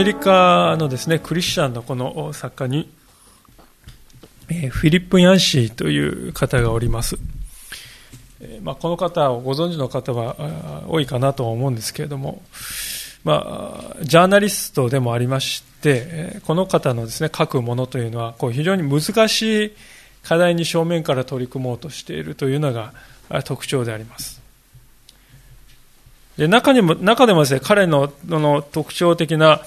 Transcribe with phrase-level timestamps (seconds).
[0.00, 2.90] メリカのですね、クリスチャンのこの作家に、
[4.48, 7.18] えフィリップ・ヤンシーという方がおります。
[8.62, 12.40] まあ、この方をご存知の方は多いかなと思うんですけれども、
[13.24, 19.72] まあ、ジャーナリストでもありまして、この方のですね、書くものというのは、こう非常に難しい
[20.22, 22.94] 課題に正面から取り組もうとしているというのが
[23.44, 24.39] 特徴であります。
[26.40, 29.60] で中にも中でもですね、彼のの特徴的な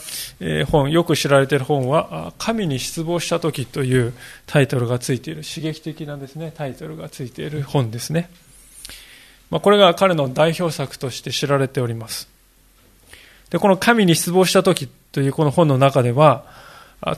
[0.71, 4.11] 本、よく知られている本は、神に失望した時という
[4.47, 8.27] タイトルがついている、刺激的なですね、タイトルがついている本ですね。
[9.51, 12.27] まあ、これが彼の代表作として知られております。
[13.51, 16.43] で、この神に失望した時というこの本の中では、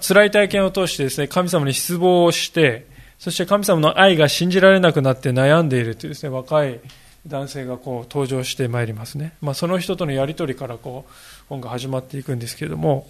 [0.06, 2.88] 辛い体験を通してですね、神様に失望をして、
[3.19, 6.81] そして神様の愛が信じられなくなって悩んでいるというですね、若い
[7.28, 11.12] 男性がこう登場してまいりますね、まあ、その人とのやり取りからこう
[11.50, 13.08] 本が始まっていくんですけれども。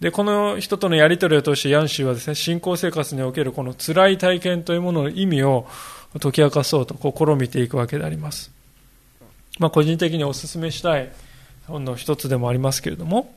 [0.00, 5.66] でこの人とのやり取りを通してヤンシーはですね信仰生活におけるこの辛い体験というものの意味を
[6.20, 8.50] 解き明かそうと試みていくわけであります、
[9.58, 11.10] まあ、個人的にお勧めしたい
[11.66, 13.34] 本の一つでもありますけれども。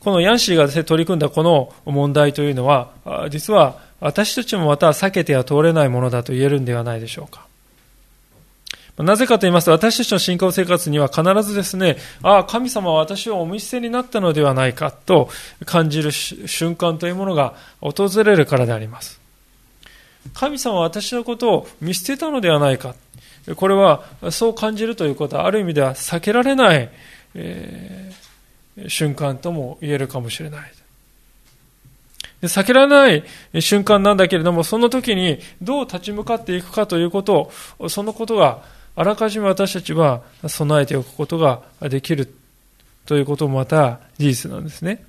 [0.00, 2.92] このヤンシーがですね取り組んだこの問題というのは
[3.30, 7.47] 実は私たちもまた避けては通れないものだと言えるんではないでしょうか。
[8.98, 15.28] なぜかと言いますと、私たちの信仰生活には必ずですね、ああ、神様は私をお見捨てになったのではないかと
[15.64, 19.20] 感じる瞬間というものが訪れるからであります。
[20.34, 22.94] 神様は私のことを見捨てたのではないか。
[23.54, 26.90] これは、そう感じるということは、ある意味では避けられない、
[27.34, 30.72] えー、瞬間とも言えるかもしれない。
[32.42, 33.24] 避けられない
[33.62, 38.62] 瞬間なんだけれども、その時にどう立ち向かっていくかということを、そのことが
[38.98, 42.34] あらかじめ私たちは備えておくことができる
[43.06, 45.04] ということもまた事実なんですね。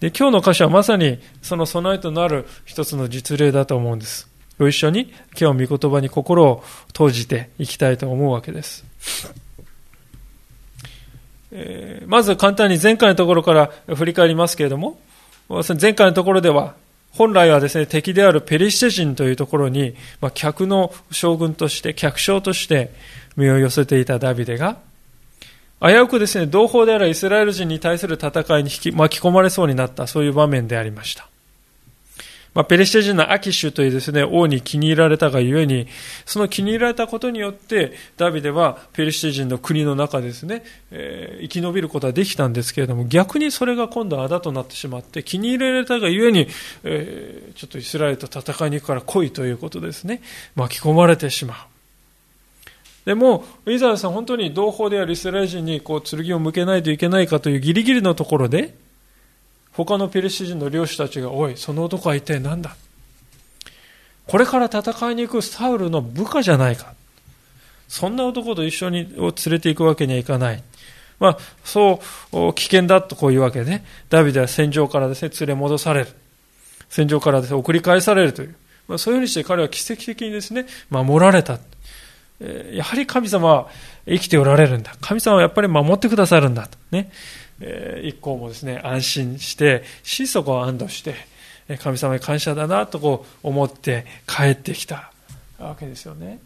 [0.00, 4.28] で今日の歌詞はまさにその備えとなる一つの実例だと思うんです。
[4.58, 8.84] ご一緒に今日御言葉に心を投じていきたいと思うわけです。
[11.52, 14.98] えー、まず簡単に前回のところから振り返りますけれども、
[15.80, 16.74] 前回のところでは
[17.12, 22.92] 本来はですね、敵であるペリシテ人というところに、まあ、客の将軍として、客将として
[23.38, 24.78] 身を寄せていたダビデが、
[25.80, 31.28] 危うくですね、同胞であるイスラエル人に対する戦いに引き巻き込まれそうになった、そういう場面でありました。
[32.54, 35.86] まあ、ペレシテ人のアキシュというですね、王に気に入られたがゆえに、
[36.26, 46.48] その気に入られたことによって、ダビデはペレシテ人の国の中ですね、えー、生き延びることはできたんですけれども、逆にそれが今度はあだとなってしまって、気に入られたがゆえに、
[46.82, 50.20] えー、ちょっとイスラエルと戦いに行くから来いということですね、
[50.56, 51.77] 巻き込まれてしまう。
[53.04, 58.74] でも、イザヤさん、本当に同胞であるイスラエル人にこう剣を向けないといけないかというギリギリのところで、
[59.72, 62.76] 他のペルシ人の領主たちが、おい、その男は一体何だ？
[64.26, 66.92] これから戦いに行くサウルの部下じゃないか。
[67.86, 70.62] そんな男と一緒にを連れて行くわけにはいかない。
[71.18, 72.00] まあ、そ
[72.32, 76.08] う危険だとこういうわけで、ダビデは戦場からですね、連れ戻される。
[76.90, 78.54] 戦場からですね、送り返されるという。
[78.86, 81.58] まあ、そういうふうにして彼は奇跡的にですね、守られた。
[82.40, 83.68] やはり神様は
[84.06, 84.94] 生きておられるんだ。
[85.00, 86.78] 神様はやっぱり守ってくださるんだと。
[86.90, 87.10] ね。
[88.04, 91.14] 一行もですね、安心して、心底安堵して、
[91.80, 95.12] 神様に感謝だなとこう思って帰ってきた
[95.58, 96.38] わけですよね。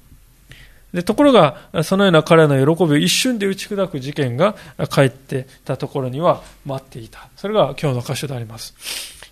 [0.93, 4.57] でところが、そのような彼の喜びを一瞬で打ち砕く事件が
[4.91, 7.29] 帰ってたところには待っていた。
[7.37, 8.75] それが今日の箇所であります。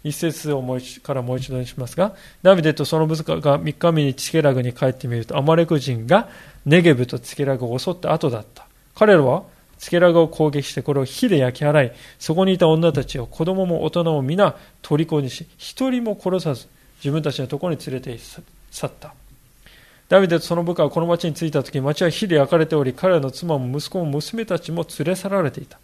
[0.02, 6.28] 一節をもう一からもう一度にしますが、ダビデとその部下が3日目にチケラグに帰ってみると、アマレク人が
[6.66, 8.66] ネゲブとチケラグを襲った後だった。
[8.94, 9.44] 彼らは
[9.78, 18.18] つけらがを攻撃してこれを火で焼き払いそこにいた女たちを子供も大人も皆虜にし一人も殺さず自分たちのところに連れて
[18.70, 19.14] 去った。
[20.10, 25.78] ダビデとその部下はこの町に着いた時町は火で焼かれており彼らの妻も息子も娘たちも連れ去られていた。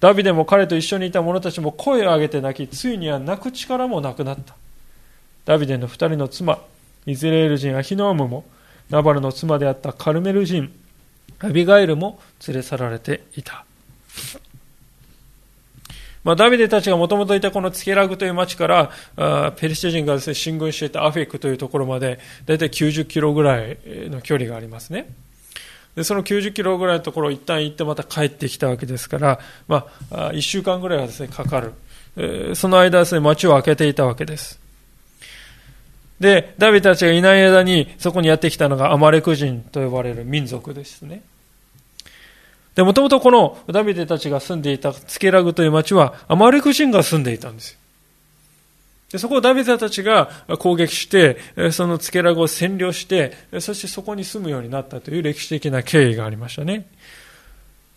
[0.00, 4.54] ダビデも彼と一緒にいた者たちも声を上げて泣きついには泣く力もなくなった。
[5.44, 6.60] ダビデの二人の妻
[7.04, 8.44] イズレール人アヒノアムも
[8.92, 10.70] ナバルの妻であったカルメル人
[11.40, 13.64] アビガイルも連れ去られていた。
[16.24, 25.08] まあ、ダビデたちがもともといたこのツケラグという町からあペリシテ人がです、ね、進軍していたアフェクというところまでだいたい90キロぐらいの距離がありますね。
[25.96, 34.61] でその90キロぐらいのところを一旦行ってまた帰ってきたわけですから、まあ、1週間ぐらいはですねかかる、その間ですね町を開けていたわけです
[36.22, 41.22] でダビデたちがいない間にそこにやってきたのがアマレク人と呼ばれる民族ですね
[42.74, 47.78] で、もともとこのダビデたちが住んでいたツケラグという町はアマレク人が住んでいたんです。
[49.10, 51.36] でそこをダビデたちが攻撃して、
[51.70, 56.86] そのツケラグを占領して、そしてそこに住むようになったという歴史的な経緯がありましたね。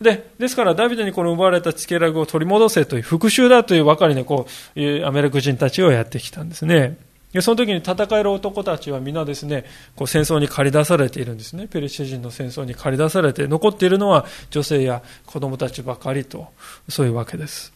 [0.02, 4.46] で、ですからダビデにこの奪われたツケラグを取り戻せという復讐だというばかりでこ
[4.76, 6.98] う、アメリカ人たちをやってきたんですね。
[7.42, 9.66] その時に戦える男たちは皆ですね、
[9.96, 11.68] こう戦争に駆り出されているんですね。
[11.68, 16.48] ペリシテ人の戦争に駆り出されて、残っているのは女性や子供たちばかりと、
[16.90, 17.74] そういうわけです。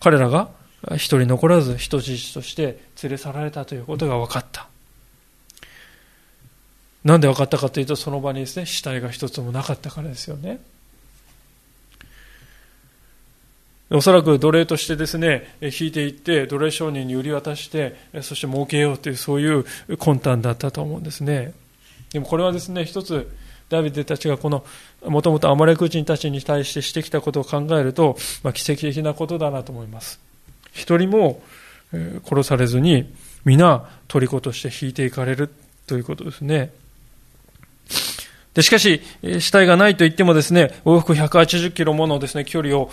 [0.00, 0.48] 彼らが
[0.94, 4.68] 一人残らず人質として連れ去られたということが分かった。
[7.04, 10.58] なんで分かったかというと、その場にですね、死体が一つもなかったからですよね。
[13.90, 19.64] おそらく奴隷としてですね、引いていって、奴隷商人に売り渡して、そして儲けようという、そういう
[19.96, 21.54] 魂胆だったと思うんですね。
[22.12, 23.30] でもこれはですね、一つ、
[23.68, 24.64] ダビデたちがこの、
[25.04, 30.20] もともとアマレク人たちに対してしてきたことを考えると、まあ、奇跡的なことだなと思います。
[30.72, 31.40] 一人も
[32.24, 33.12] 殺されずに、
[33.44, 35.48] 皆、虜として引いていかれる
[35.86, 36.72] ということですね。
[38.56, 39.02] で、しかし、
[39.38, 42.90] 死体がないと言ってもですね、往復180キロものですね、距離を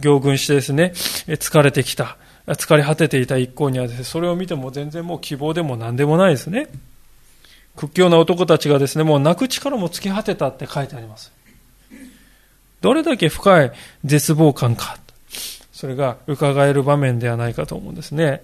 [0.00, 2.16] 行軍してですね、疲れてきた、
[2.46, 6.68] 疲れ果てていた一行にはですね、それを見ても全然もう希望でも何でもないですね。
[7.74, 11.32] 屈強な男たちがですね、もう泣く力も尽き果てたって書いてあります。
[12.80, 13.72] どれだけ深い
[14.04, 14.98] 絶望感か。
[15.72, 18.42] それが伺える場面ではないかと思うんですね。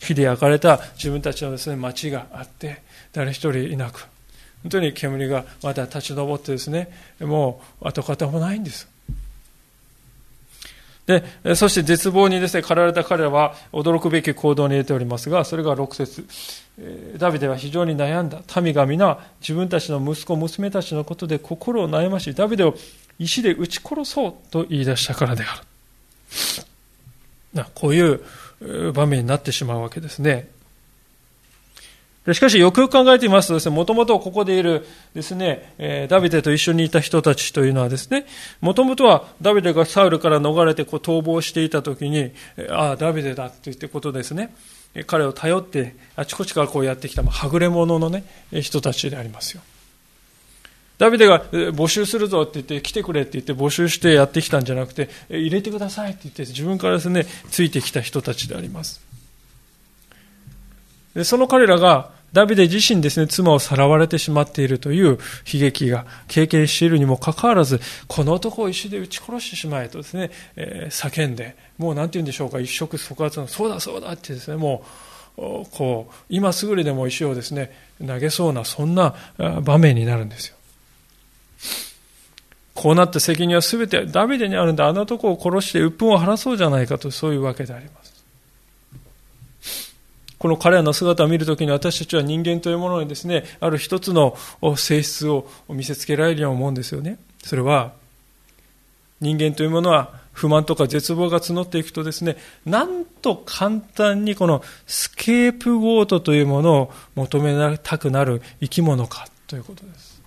[0.00, 2.82] 火で焼かれた自分たちのですね、町があって、
[3.12, 4.08] 誰一人いなく、
[4.64, 6.88] 本当に煙がまだ立ち上ってですね、
[7.20, 8.88] もう跡形もないんです。
[11.06, 11.22] で、
[11.54, 16.24] そして絶望にですね、駆られた彼らは驚くべき行動に出ておりますが、それが6節
[17.18, 18.40] ダビデは非常に悩んだ。
[18.62, 22.74] 民が皆自分たちの息子、娘たちのことで心を悩まし、ダビデを
[23.18, 25.62] 石で撃ち殺そうと言い出したからであ
[27.54, 27.66] る。
[27.74, 30.48] こういう場面になってしまうわけですね。
[32.32, 38.24] しかし、よくよく考えてみますとですね、もともとここでいるですね、ダビデと一緒にいた人たちというのはですね、
[38.62, 42.30] もともとはダビデがサウルから逃れてこう逃亡していたときに、
[42.70, 44.54] ああ、ダビデだと言ってことですね、
[45.06, 49.62] 彼を頼ってあちこちからこうやってきた、はぐれ者のね、人たちでありますよ。
[50.96, 59.02] ダビデが募集するぞって言って、来てくれって言って募集してやってきたんじゃなくて、入れてくださいって言って自分からですね、ついてきた人たちであります。
[61.14, 65.18] でその彼らがダビデ自身ですね、妻をさらわれてしまっているという
[65.52, 74.84] 悲劇が経験しているにもかかわらず、この男を石で撃ち殺してしまえとですね、えー、叫んで、もう何て言うんでしょうか、一触即発の、そうだそうだってですね、も
[75.36, 77.70] う、こう、今すぐにでも石をですね、
[78.04, 79.14] 投げそうな、そんな
[79.62, 80.56] 場面になるんですよ。
[82.74, 88.03] こうなった責任は全てダビデにあるんで、あの男を殺して鬱憤を晴らそうじゃないかと、そういうわけであります。
[90.38, 94.36] この彼らの姿を見るときに私たちは人間というものにですね、ある一つの
[94.76, 97.18] 性質を見せつけられるように思うんですよね。
[97.42, 97.92] それは、
[99.20, 102.36] 人間というものは不満とか絶望が募っていくとですね、
[102.66, 110.20] なんと簡単にこのスケープゴートというものを求めたくなる生き物かということです。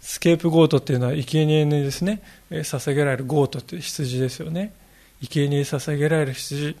[0.00, 4.72] スケープゴートっていうのは生贄にですね、捧げられる goat っていう羊ですよね。
[5.22, 6.76] 生贄に捧げられる羊。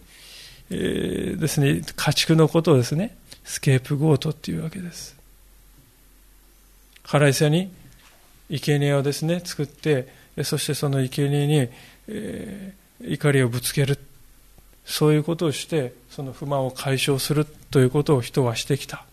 [0.70, 5.16] えー、ですね、家畜のことをですね、スケープゴートっていうわけです。
[7.02, 7.72] 腹いせに
[8.48, 10.08] 生贄をですね、作って、
[10.44, 11.68] そしてその生贄に、
[12.08, 13.98] えー、怒りをぶつける。
[14.84, 19.04] そういうことをして、その不満を解消するということを人はしてきた。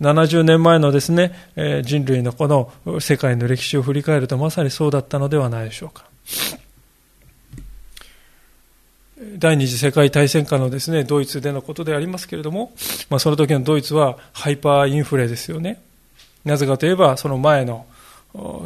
[0.00, 6.06] 70年前のですねえ、人類のこの世界の歴史を振り返るとまさにそうだったのではないでしょうか。
[9.38, 12.72] 第二次世界大戦下のですね、ドイツでのことでありますけれども、
[13.08, 15.80] まあ、その時のドイツはハイパーインフレですよね。
[16.44, 17.86] なぜかといえば、その前の、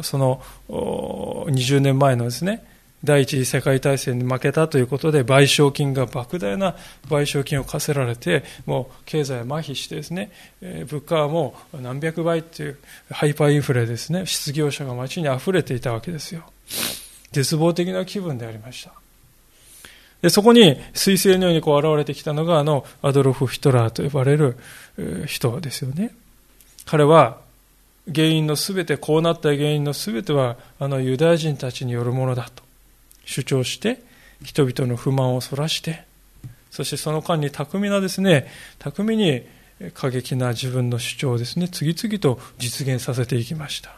[0.01, 2.65] その20年前のですね、
[3.03, 6.75] 第一次世界大戦に負けたということで賠償金が莫大な
[7.07, 12.79] 賠償金を課せられてもう経済は麻痺してですね物価はもう何百倍という
[13.11, 16.43] ハイパーインフレですね失業者が街に溢れていたわけですよ
[17.31, 19.06] 絶望的な気分でありました。
[20.21, 24.57] で、そこに彗星のようにこう現れてきたのがあのアドロフ・ヒトラーと呼ばれる
[25.25, 26.11] 人ですよね。
[26.85, 27.39] 彼は
[28.13, 32.63] 原因のすべて、こうなった原因のすべてはあのユダヤ人たちによるものだと
[33.25, 34.01] 主張して
[34.43, 36.07] 人々の不満をそらして
[36.71, 38.47] そしてその間に巧みなですね、
[38.79, 39.43] 巧みに
[39.93, 43.95] 過激な自分の主張をですね、次々と実現させていきました。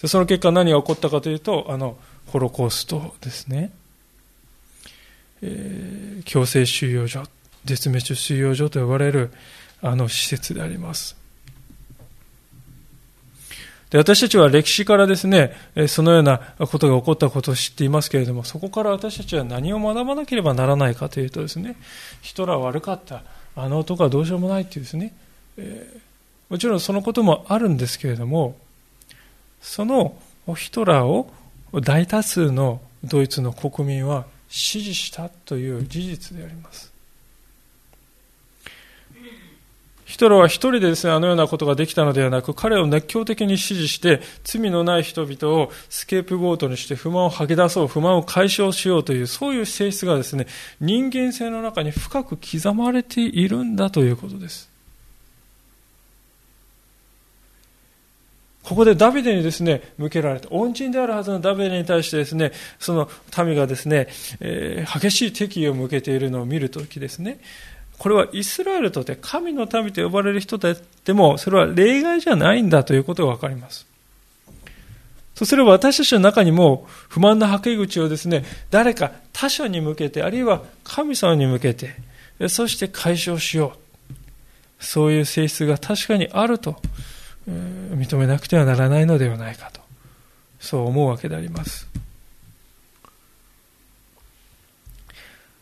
[0.00, 3.70] でその結果何が起こったかというと、あの、ホロコーストですね。
[5.42, 7.24] えー、強制収容所、
[7.64, 9.30] 絶滅収容所と呼ばれる
[9.82, 11.16] あの施設であります。
[13.90, 15.52] で私たちは歴史からですね、
[15.86, 21.76] そのようなことが起こったことを知っていますけれども、そこから私たちは何を学ばなければならないかというとですね、
[22.20, 23.22] ヒトラー悪かった、
[23.54, 25.14] あの男はどうしようもないっていうですね、
[25.56, 26.00] えー、
[26.48, 28.56] もちろんそのこともあるんですけれども、
[29.60, 30.16] その
[30.56, 31.30] ヒトラーを
[31.74, 36.90] 大多数のドイツの国民は支持したという事実であります。
[40.06, 50.46] ヒトラーは一人でですね、あのようなことができたのではなく、彼を熱狂的に支持して、罪のない人々をスケープゴートにして不満を吐き出そう、不満を解消しようという、そういう性質がですね、
[50.80, 54.70] 人間性の中に深く刻まれているんだということです。
[58.66, 60.48] ここでダビデにですね、向けられた。
[60.50, 63.08] 恩人であるはずのダビデに対してですね、その
[63.38, 64.08] 民がですね、
[64.40, 67.38] えー、激しい敵意を向けているのを見るときですね、
[67.96, 70.76] これはイスラエルとて神の民と呼ばれる人で
[71.12, 73.86] も、それは例外じゃないんだということがわかります。
[75.36, 81.94] そうすれば私たちの中にも不満のはけ口をですね、誰か他者に向けて、あるいは神様に向けて、
[82.48, 84.14] そして解消しよう。
[84.84, 86.80] そういう性質が確かにあると、
[87.48, 89.80] 認めなくてはならないのではないかと、
[90.58, 91.88] そう思うわけであります。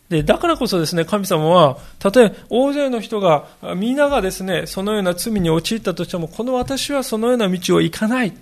[0.09, 8.33] で、だからこそですね、神様は、たとえ大勢の人が、皆がですね、そのような罪に陥ったとしても、この私はそのような道を行かない。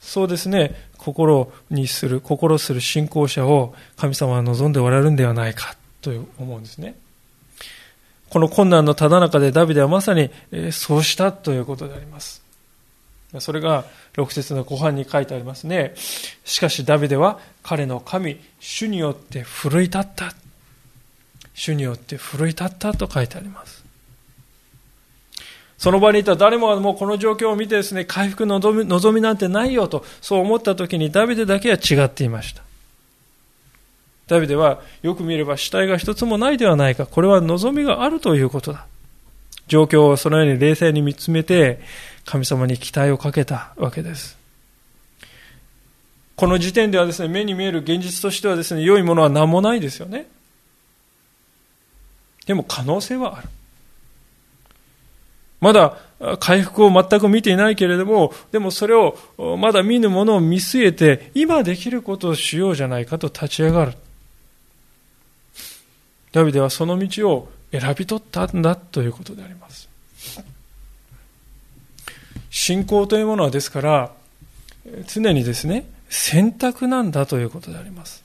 [0.00, 6.94] そうですね、心にする、心する信仰者を神様は望んでおられるんではないか、と思うんですね。
[8.32, 12.40] この困難のただ中でダビデはまさに、えそうしたということであります。
[13.40, 13.84] それが
[14.14, 15.92] 6節の後半に書いてありますね。
[16.46, 20.32] しかしダビデは彼の神、主によって奮い立った。
[21.52, 23.84] 主によって奮い立ったと書いてあります。
[25.76, 32.62] その場にいた誰もがもうこの状況を見てですね、回復の望みなんてないよと、そう思った時にダビデだけは違っていました。
[34.26, 37.06] ダビデはよく見れば死体が一つもないではないか。
[37.06, 38.86] これは望みがあるということだ。
[39.68, 41.80] 状況をそのように冷静に見つめて、
[42.24, 44.38] 神様に期待をかけたわけです。
[46.36, 50.26] この時点ではですね、目に見える現実としてはですね、良いものは何もないですよね。
[52.46, 53.48] でも可能性はある。
[55.60, 55.96] まだ
[56.40, 59.16] 回復を全く見ていないけれども、でもそれを
[59.58, 63.92] まだ見ぬものを見据えて、今できることをしようじゃないかと立ち上がる。
[66.32, 69.88] ダビデはその道を選び取ったんだということであります。
[72.50, 74.12] 信仰というものはですから、
[75.06, 78.22] 常にですね、選択なんだということであります。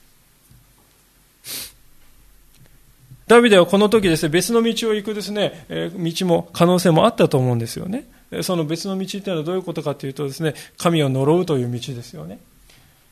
[3.26, 8.04] ダビデはこの時ですね、別の道を行くですね、道も可能性もあったと思うんですよね。
[8.42, 12.38] その別の道っていうのはどういうことかというとですね、神を呪うという道ですよね。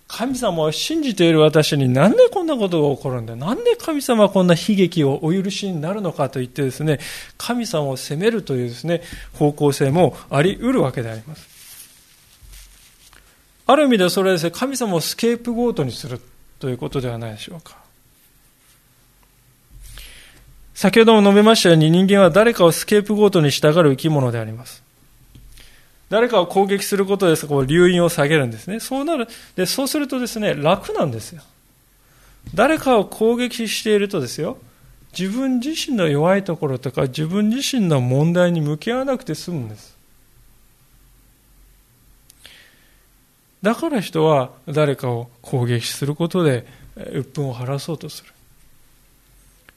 [0.09, 3.35] 神様を信じている私になんでこんなことが起こるんだ？
[3.35, 7.01] なんで神様はこんな悲劇をお許しになるのかと言ってですね、
[7.37, 9.03] 神様を責めるというですね、
[9.35, 11.49] 方向性もあり得るわけであります。
[13.67, 16.21] ある意味でそれはですね、神様をスケープゴートにする
[16.61, 17.77] ということではないでしょうか。
[20.73, 24.86] 先ほども述べましたように人間は誰かをスケープゴートに従う生き物であります。
[26.09, 28.81] 誰かを攻撃することでそこを留飲を下げるんですね。
[28.81, 29.27] そうなる。
[29.57, 31.43] で、そうするとですね、楽なんですよ。
[32.55, 34.59] 誰かを攻撃しているとですよ、
[35.19, 39.97] 自分自身の弱いところとか自分自身の問題に向き合わなくて済むんです。
[43.63, 48.31] だから人は誰かを攻撃することで鬱憤を晴らそうとする。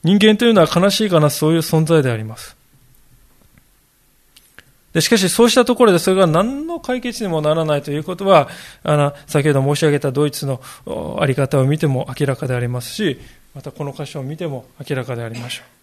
[0.04, 2.59] 人間というのは悲しいかな、そういう存在であります。
[4.92, 8.48] でしかし、そうしたところでそれが何の解決にもならないということは、
[8.82, 10.60] あの、先ほど申し上げたドイツの
[11.20, 13.20] あり方を見ても明らかでありますし、
[13.54, 15.80] またこの箇所を見ても明らかでありましょう。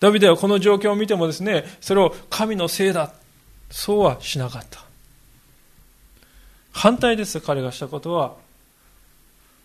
[0.00, 3.12] ダビデはこの状況を見てもですね、それを神のせいだ、
[3.70, 4.82] そうはしなかった。
[6.72, 8.34] 反対です、彼がしたことは。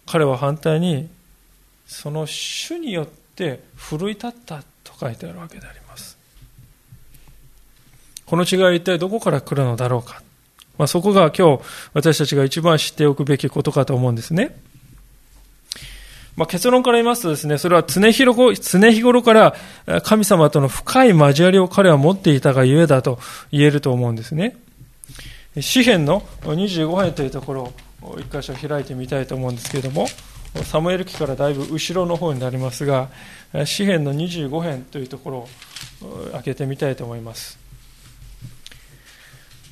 [0.06, 1.10] 彼は反対に、
[1.88, 5.85] その主によって奮い立ったと書いてあるわけであります。
[8.26, 10.22] この違いは一体どこから来るのだろうか。
[10.78, 11.64] まあ、そこが今日
[11.94, 14.56] 私たちが一番知っておくべきことかと思うんですね。
[16.36, 19.56] まあ、結論から言いますとですね、それは常日頃から
[20.04, 23.20] 神様との深い交わりを彼は持っていたがゆえだと
[23.52, 24.58] 言えると思うんですね。
[25.62, 30.08] 詩篇の25編というところを一箇所開いてみたいと思うんですけれども、
[30.64, 33.08] サムエル記からだいぶ後ろの方になりますが、
[33.66, 35.48] 詩篇の25編というところを
[36.34, 37.65] 開けてみたいと思います。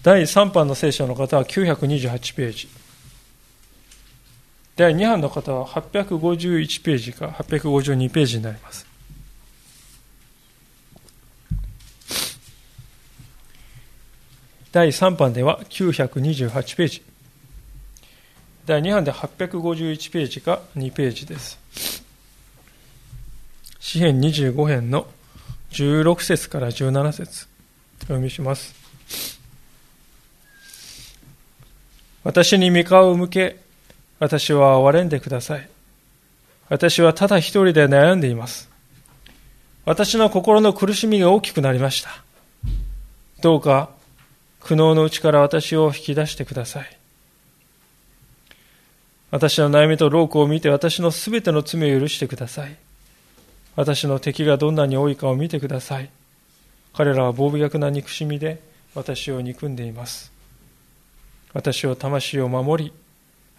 [0.04, 2.68] 第3版の聖書の方は928ページ。
[4.76, 8.86] 第2版の方は851ページか852ページになります。
[14.74, 17.02] 第3版では928ページ。
[18.66, 21.58] 第2版で851ページか2ページです。
[23.80, 25.08] 詩編25編の
[25.72, 27.48] 16節から17節
[28.00, 28.83] お読みします。
[32.24, 33.58] 私に御顔を向け、
[34.20, 35.70] 私は憐れんでください。
[36.70, 38.70] 私はただ一人で悩んでいます。
[39.86, 42.24] 私の心の苦しみが大きくなりました。
[43.42, 43.90] どうか、
[44.62, 46.98] 苦悩のうちから私を引き出してください。
[49.30, 52.76] 私の悩みと労苦を見て私のすべての罪を許してください。
[53.76, 56.10] 私の敵がどんなに多いかを見てください。
[56.94, 58.62] 彼らは暴虐な憎しみで
[58.96, 60.33] 私を憎んでいます。
[61.54, 62.94] 私を魂を守り、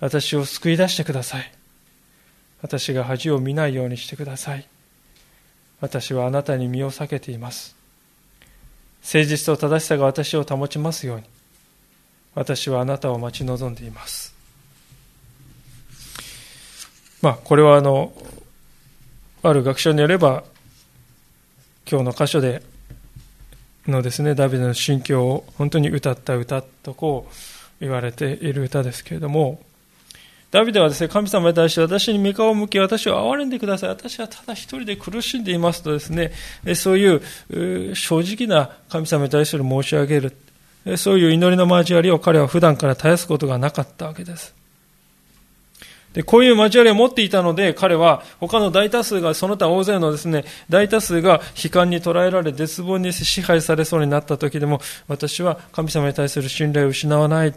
[0.00, 1.52] 私を救い出してください。
[2.60, 4.66] 私が恥を見ないようにしてください。
[5.80, 7.76] 私はあなたに身を避けています。
[9.02, 11.24] 誠実と正しさが私を保ちますように。
[12.34, 14.34] 私はあなたを待ち望んでいます。
[17.22, 18.12] まあ、これはあの、
[19.42, 20.42] ある学者によれば、
[21.86, 22.62] 今日の箇所で
[23.86, 29.60] のですね、ダビデの心境を本当に歌った歌とこう、言われている歌ですけれども、
[30.50, 33.90] ダビデはですね、神様に対して私に御顔を向け、私を憐れんでください。
[33.90, 36.32] 私はただ一人で苦しんでいますとですね、
[36.76, 40.36] そういう正直な神様に対する申し上げる、
[40.96, 44.54] そういう祈りの交わりを彼は普段から絶やすことがなかったわけです。
[46.14, 57.54] で、こういう交わりを持っていたので、彼は他の大多数が、その他大勢のですね、大多数が悲観に捉えられ、絶望に支配されそうになった時でも、私は神様に対する信頼を失わない。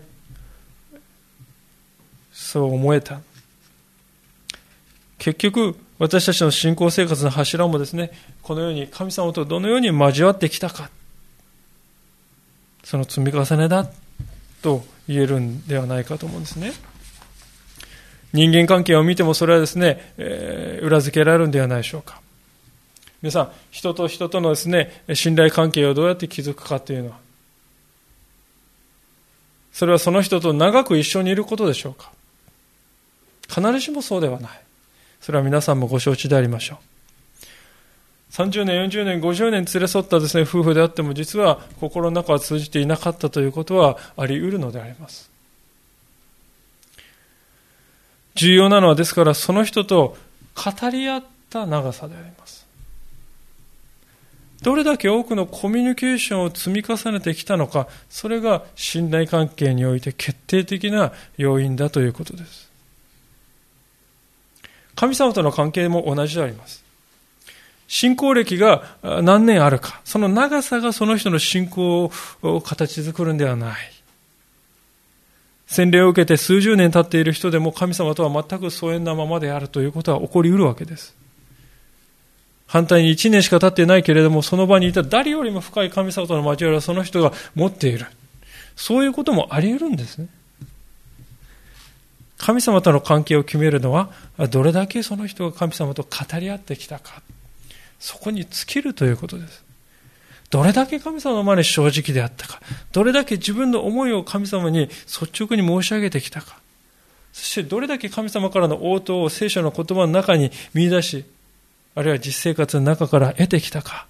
[2.34, 3.22] そう思えた。
[5.20, 10.89] 結局、私たちの信仰生活の柱もですね、このように神様とどのように交わってきたか。
[12.84, 13.88] その積み重ねだ
[14.63, 16.72] と言えるんではないかと思うんですね。
[18.33, 22.21] 人間関係を見てもそれはですね、えー、裏付けられるんではないでしょうか。
[23.21, 27.17] 皆さん、人と人とのですね、信頼関係をどうやって築くかというのは、
[29.71, 32.11] それはその人と長く一緒にいることでしょうか。
[33.47, 34.61] 必ずしもそうではない。
[35.21, 36.87] それは皆さんもご承知でありましょう。
[38.31, 45.29] 30年、40年、50年連れ添ったですね、夫婦であっても実は心の中は通じていなかったということはあり得るのであります。
[48.38, 50.15] 重要なのはですからその人と
[50.56, 52.65] 語り合った長さであります。
[54.62, 62.67] どれだけ多くのコミュニケーションを積み重ねてきたのか、それが信頼関係において決定的な要因だということです。
[64.95, 66.84] 神様との関係も同じであります。
[67.88, 73.96] 信仰歴が何年あるか、その長さがその人の信仰を形作るんではない。
[75.67, 81.15] 洗礼を受けて数十年経っている人でも神様とは全く疎遠なままであるということは起こりうるわけです。
[82.67, 88.06] 反対に1年しか経っていないけれども、その場にいた誰よりも深い神様との交わりはその人が持っている。
[88.75, 90.27] そういうこともあり得るんですね。
[92.38, 94.10] 神様との関係を決めるのは、
[94.51, 97.21] どれだけその人が神様と語り合ってきたか。
[97.99, 99.66] そこに尽きるということです。
[100.49, 102.62] どれだけ神様の前に正直であったか、
[102.93, 106.57] どれだけ自分の思いを神様に率直に申し上げてきたか、
[107.33, 111.25] そしてどれだけ神様からの応答を聖書の言葉の中に見出し、
[111.95, 114.07] あるいは実生活の中から得てきたか、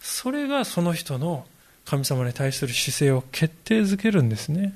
[0.00, 1.46] それがその人の
[1.84, 4.74] 神様に対する姿勢を決定づけるんですね。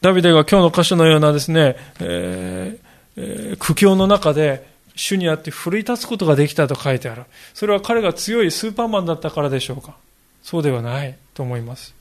[0.00, 2.84] ダビデが今日の箇所のようなですね、えー
[3.16, 7.24] えー、苦境の中で主にあって奮い立つことができたと書いてある。
[7.52, 9.96] それは彼が強いスーパーマンだったからでしょうか？
[10.42, 11.94] そうではないと思います。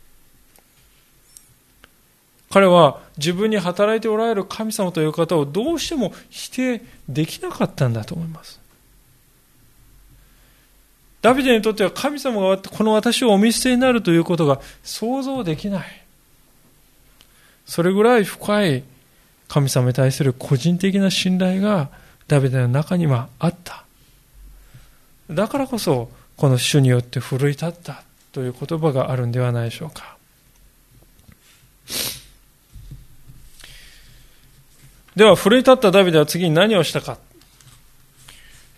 [2.50, 8.60] 彼は自分に働いておられる神様という方をどうしても否定できなかったんだと思います。
[11.24, 16.04] ダビデにとっては神様がこの私をお見捨てになるということが想像できない。
[17.66, 18.84] それぐらい深い
[19.48, 21.90] 神様に対する個人的な信頼が
[22.28, 23.84] ダビデの中にはあった。
[25.30, 30.18] だからこそ、この主によって奮い立ったという言葉があるんではないでしょうか。
[35.16, 37.18] では、奮い立ったダビデは次に何をしたか。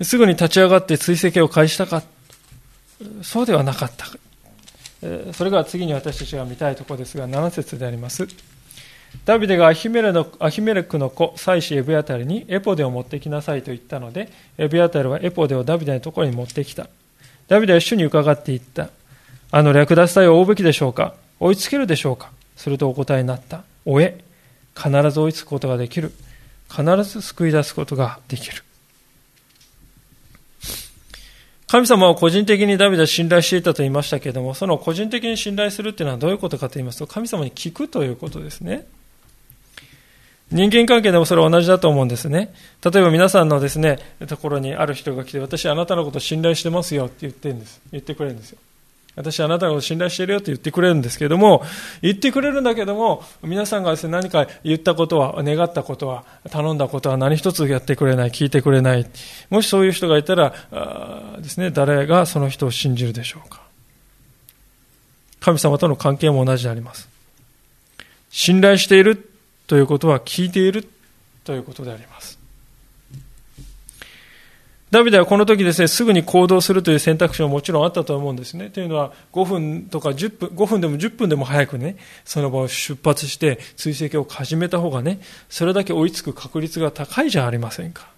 [0.01, 2.03] すぐに立ち上がって追跡を開したか。
[3.23, 4.05] そうではなかった。
[5.33, 8.27] それが次に私たちが見たいところですが、7節であります。
[9.23, 16.87] ダビデがアヒメレのアヒメレクの子、妻子エブヤタルにエポデを持ってきなさいと言ったので、エブヤタルはエポデをダビデのところに持ってきた。
[17.47, 18.89] ダビデは主に伺っていった。
[19.51, 21.15] あの略奪隊を追うべきでしょうか？
[21.39, 22.31] 追いつけるでしょうか？
[22.55, 23.63] するとお答えになった。
[23.85, 24.23] 追え。
[24.75, 26.11] 必ず追いつくことができる。
[26.69, 28.63] 必ず救い出すことができる。
[31.67, 38.85] 神様を個人的にダビデは信頼していたと言いましたけれども、その個人的に信頼するというのはどういうことかと言いますと、神様に聞くということですね。
[40.51, 42.53] 人間関係でもそれは同じだと思うんですね。
[42.83, 47.81] 例えば皆さんのですね、ところにある人が来て、私あなたのこと信頼してますよって言ってんです。
[47.91, 48.59] 言ってくれるんですよ。
[49.15, 51.63] 私あなたのこと信頼してるよって言ってくれるんですけれども、
[52.01, 59.07] 言ってくれるんだけども、皆さんがですね、何か言ったことは、願ったことは、頼んだことは何一つやってくれない、聞いてくれない。
[59.49, 63.61] もしそういう人がいたら、あですね、誰がその人を信じるでしょうか。
[65.39, 67.07] 神様との関係も同じであります。
[68.29, 69.34] 信頼している
[69.67, 70.87] ということは聞いている
[71.43, 72.39] ということであります。
[74.91, 78.69] ダビデはこの時ですね、すぐに行動するという選択肢ももちろんあったと思うんですね。
[78.69, 88.14] というのは、5分とか10分、5分でも10分でも早くね、その場を出発して追跡を始めた方がね、それだけ追いつく確率が高いじゃありませんか。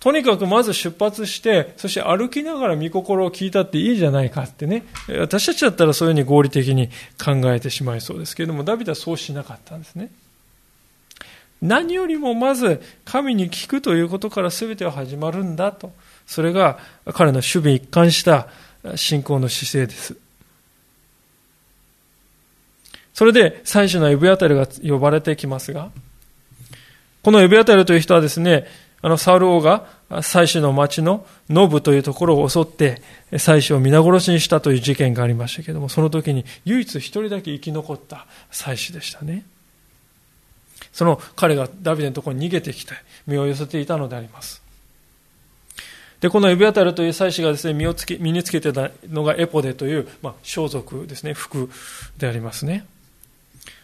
[0.00, 4.84] とにかくまず出発して、そして歩きながら見心を聞いたっていいじゃないかってね。
[5.18, 6.88] 私たちだったらそういうふうに合理的に
[7.22, 10.10] 考えてしまいそうですけれども、ダビデはそうしなかったんですね。
[11.60, 15.92] 何よりもまず神に聞くということから全ては始まるんだと。
[16.26, 16.78] それが
[17.14, 18.48] 彼の守備一貫した
[18.94, 20.16] 信仰の姿勢です。
[23.14, 25.90] それで最初のエブヤタルが呼ばれてきますが、
[27.22, 28.68] このエブヤタルという人はですね、
[29.00, 29.86] あのサウル王が
[30.22, 33.00] 祭司の町のノブというところを襲って
[33.36, 39.44] 祭司を皆殺しにしたという事件がありましたけれども、その時に唯一一人だけ生き残った祭司でしたね。
[40.92, 42.94] その彼がダビデのところに逃げてきて
[43.26, 44.62] 身を寄せていたのであります。
[46.20, 51.70] で、このエビアタルという祭司がですね、身をつけ、身につけてたのがエポデという、まあ、装束ですね、服
[52.16, 52.86] でありますね。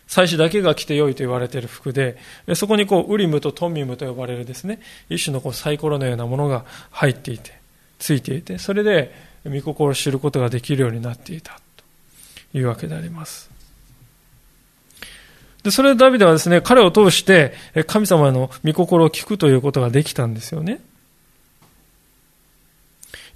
[0.06, 2.16] 祭司だけが着てよいと言われている服で、
[2.54, 7.52] そこにこう、ウリムとトミムと呼ばれるですね、一種のこうサイコロのようなものが入っていて、
[7.98, 11.60] ついていて、それで、御心を知ることができるようになっていた、
[12.52, 13.50] というわけであります。
[15.62, 17.54] で、それでダビデはですね、彼を通して、
[17.87, 20.80] 神様の御心を聞くということができたんですよね。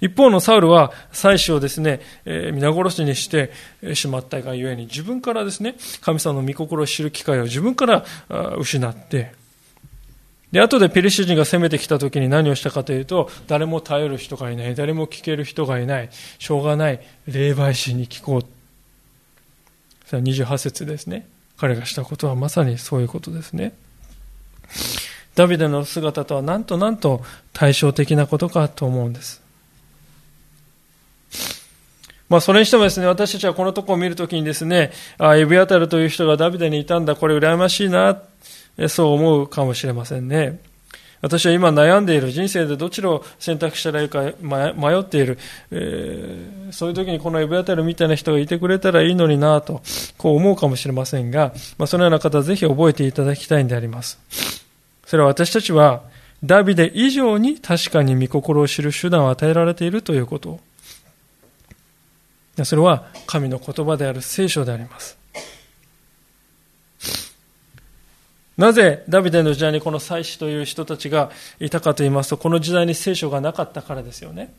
[0.01, 3.51] 一方のサウルは妻子をですね、えー、皆殺しにして
[3.95, 8.05] しまったがゆえに自分からですね、神様の御心を知る機会を自分から
[8.57, 9.33] 失って、
[10.51, 16.09] で、後でペリシ人が攻めてきた時に何をしたかというと、誰も頼る人がいない、誰も聞ける人がいない、
[16.39, 18.45] しょうがない、霊媒師に聞こう。
[20.07, 21.27] それは28節ですね。
[21.57, 23.73] 彼がしたことはまさにそういうことですね。
[25.35, 27.21] ダビデの姿とはなんとなんと
[27.53, 29.41] 対照的なことかと思うんです。
[32.29, 38.21] まあ、それにしてもですね、私たちはこのとこを見るときにですね、あエビアタルという人がダビデにいたんだ、これ羨ましいな、
[38.87, 40.59] そう思うかもしれませんね。
[41.21, 45.37] 私は今悩んでいる人生でどちらを選択したらいいか迷っている、
[45.69, 49.81] えー、そういう時にこのエビアタルみたいな人がいてくれたらいいのになと、
[50.17, 54.19] こう思うかもしれませんが、まあ、そのような方はぜひ覚えていただきたいんであります。
[55.05, 56.03] それは私たちは、
[56.41, 60.61] ダビデ以上に確かに御心を知る手段を与えられているということ
[62.65, 65.17] それは神の言葉である聖書であります。
[68.57, 74.53] なぜダビデの時代にこの祭司という人たちがいたかと言いますと、この時代に聖書がなかったからですよね。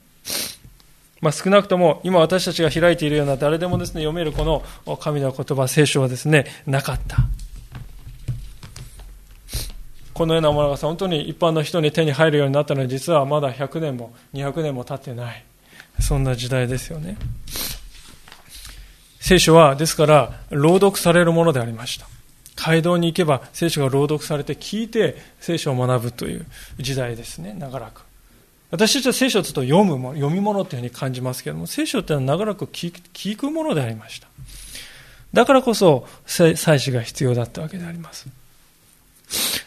[1.20, 7.18] まあ、少なくとも今私たちが開いているような誰でもですね、読めるこの神の言葉、聖書はですね、なかった。
[10.14, 15.44] このようなものが本当に一般の人に手に入るようになったのは実はまだ100年も200年も経ってない。
[15.98, 17.16] そんな時代ですよね。
[19.20, 22.06] 聖書は、ですから、朗読されるものでありました。
[22.56, 26.44] 街道に行けば聖書が朗読されて聞いて聖書を学ぶという
[26.78, 28.02] 時代ですね、長らく。
[28.70, 34.28] 私たちは聖書をちょっと読むも、読み物というふうに感じますけれども、聖書っていうのは長らく聞くものでありました。
[35.32, 38.28] だからこそ、祭祀が必要だったわけであります。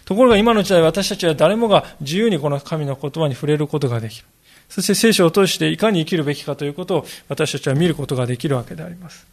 [0.06, 4.26] ところが今の時代私たちは誰もが自由にこの神の言葉に触れることができる。
[4.70, 9.33] そして聖書を通していかに生きるべきかということを私たちは見ることができるわけであります。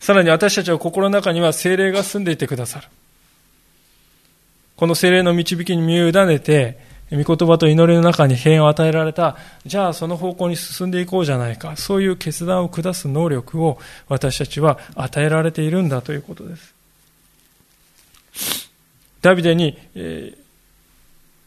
[0.00, 2.88] さらに私たちは心の中には精霊が住んでいてくださる。
[4.76, 6.78] この精霊の導きに身を委ねて、
[7.10, 16.74] 御言葉と祈りの中に平安を与えられた、じゃあその方向に進んでいこうじゃないか、そういう決断を下す能力を私たちは与えられているんだということです。
[19.22, 20.34] ダビデに、え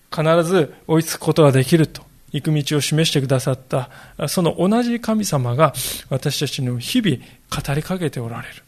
[0.10, 3.90] ー、必ず追いつくことができると、行く道を示してくださった、
[4.28, 5.74] その同じ神様が
[6.10, 8.64] 私たちの日々語りかけておられる。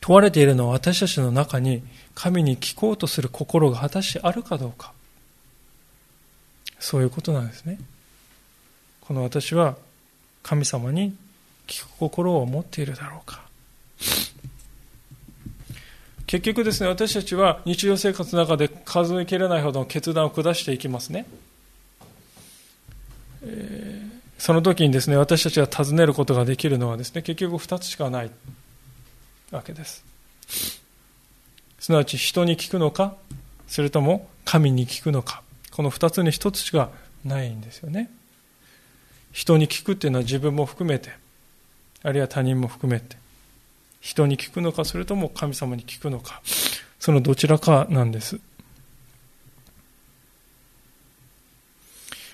[0.00, 1.82] 問われているのは私たちの中に
[2.14, 4.92] 神に聞こうとする心が果たしてあるかどうか。
[6.80, 7.78] そういうことなんですね。
[9.00, 9.76] この私は
[10.42, 11.14] 神様に
[11.66, 13.42] 聞く心を持っているだろうか。
[16.32, 21.26] 結局ですね、私たちは日常生活の中で数えきれないほどの決断を下していきますね。
[23.44, 28.30] えー、その時にですね、私たちが尋ねることができるのはですね、結局2つしかない
[29.50, 30.06] わけです。
[31.78, 33.14] すなわち人に聞くのか、
[33.68, 36.92] それとも神に聞くのか、この2つに1つしか
[37.26, 38.10] ないんですよね。
[39.32, 41.10] 人に聞くっていうのは自分も含めて、
[42.02, 43.18] あるいは他人も含めて、
[44.02, 46.42] 人に聞くのか、それとも神様に聞くのか、
[46.98, 48.40] そのどちらかなんです。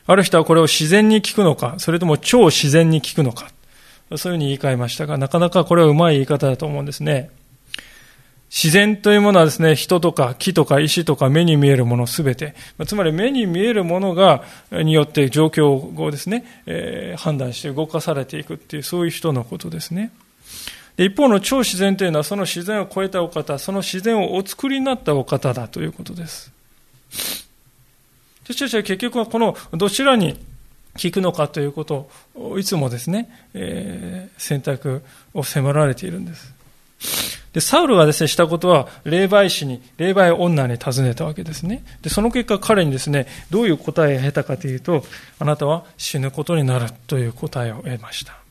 [0.07, 3.51] ある人はこれを自然に聞くのか、それとも超自然に聞くのか、
[4.17, 7.29] そういうふうに言い換えましたが、なかなかこれはうまい言い方だと思うんですね。
[8.49, 12.55] 自然というものはですね、人とか木とか石とか目に見えるものすべて、
[12.87, 15.69] つまり目に見えるものが、によって状況
[16.01, 20.13] をですね、えー、判断して動かされていくっていう、そういう人のことですね。
[20.99, 26.53] で一方の超自然というのはその自然を超えたお方、その自然をお作りになったお方だということです。
[28.43, 30.37] 私たちは結局はこのどちらに
[30.97, 35.03] 聞くのかということをいつもですね、えー、選択
[35.35, 36.53] を迫られているんです。
[37.53, 41.85] で、サウルがですね、したことは、霊媒師に、霊媒女に尋ねたわけですね。
[42.03, 45.05] で、その結果彼にですね、どういう答えを得たかというと、
[45.39, 48.48] あなたは死ぬことになるという答えを得ました。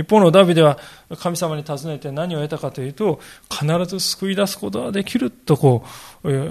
[0.00, 0.78] 一方のダビデは
[1.18, 5.84] 神様に尋ねて何を得たかというと、必ず救い出すことができるとこ
[6.24, 6.42] う、言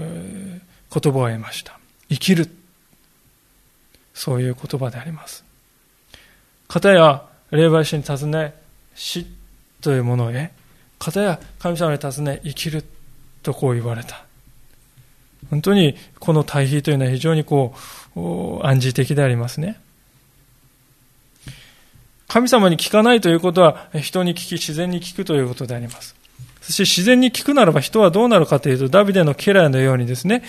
[0.90, 1.78] 葉を得ました。
[2.08, 2.48] 生きる。
[4.14, 5.44] そういう言葉であります。
[6.68, 8.54] かたや、霊媒師に尋ね、
[8.94, 9.26] 死
[9.80, 10.50] というものを得、
[10.98, 12.84] かたや神様に尋ね、生きる
[13.42, 14.24] とこう言われた。
[15.48, 17.74] 本当にこの対比というのは非常にこ
[18.14, 19.80] う、暗示的でありますね。
[22.30, 26.14] 神様に聞かないということは、人に聞き、自然に聞くということであります。
[26.60, 30.44] そして自然に聞くならば人はどうなるかというと、ダビデの家来のようにですね、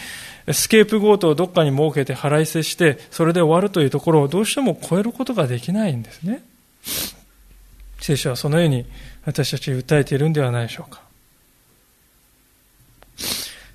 [0.52, 6.44] スケープゴートをどっかに設けて払いせして、それで終わるというところをどうしても超えることができないんですね。
[8.00, 8.86] 聖書はそのように
[9.26, 11.02] 私たちに訴えているんではないでしょうか。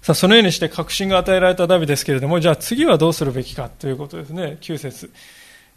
[0.03, 4.59] さあ、そのようにして確信が与えられたダビですけれども、じゃあ次はどうするべきかということですね。
[4.61, 5.11] 9節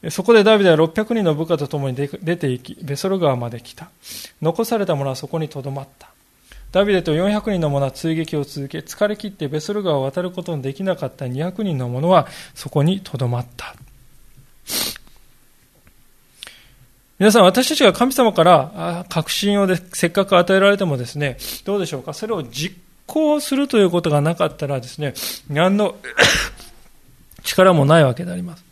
[0.09, 2.07] そこでダビデは600人の部下と共に出
[2.37, 3.89] て行き、ベソル川まで来た。
[4.41, 6.09] 残された者はそこに留まった。
[6.71, 13.75] ダビデと400人の者は追撃を続け、疲れ切ってベソル川を渡ることのできなかった200人の者はそこに留まった。
[17.17, 22.13] 皆さん、私たちが神様から確信をせっかく与えられてもですね、どうでしょうか？
[22.13, 25.13] それを実行するということがなかったらですね、
[25.49, 25.95] 何の
[27.43, 28.68] 力もないわけであります。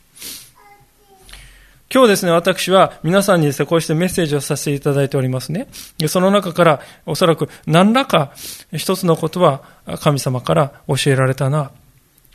[1.97, 5.67] 今日ですね、私は皆さんにですね、こうしてメッセージをさせていただいておりますね。
[6.07, 8.33] その中からおそらく何らか
[8.71, 9.63] 一つのことは
[9.99, 11.71] 神様から教えられたな、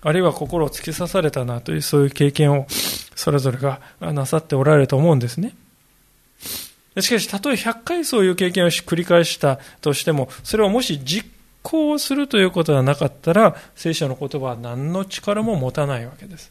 [0.00, 2.66] あるいは心を突き刺されたなというそういう経験を
[3.14, 5.54] それぞれがなさっておられると思うんですね。
[7.00, 11.24] しかし、たとえ100回そういう経験を繰り返したとしても、それをもし実
[11.62, 16.50] 行するということがなかったら、聖書の言葉は何の力も持たないわけです。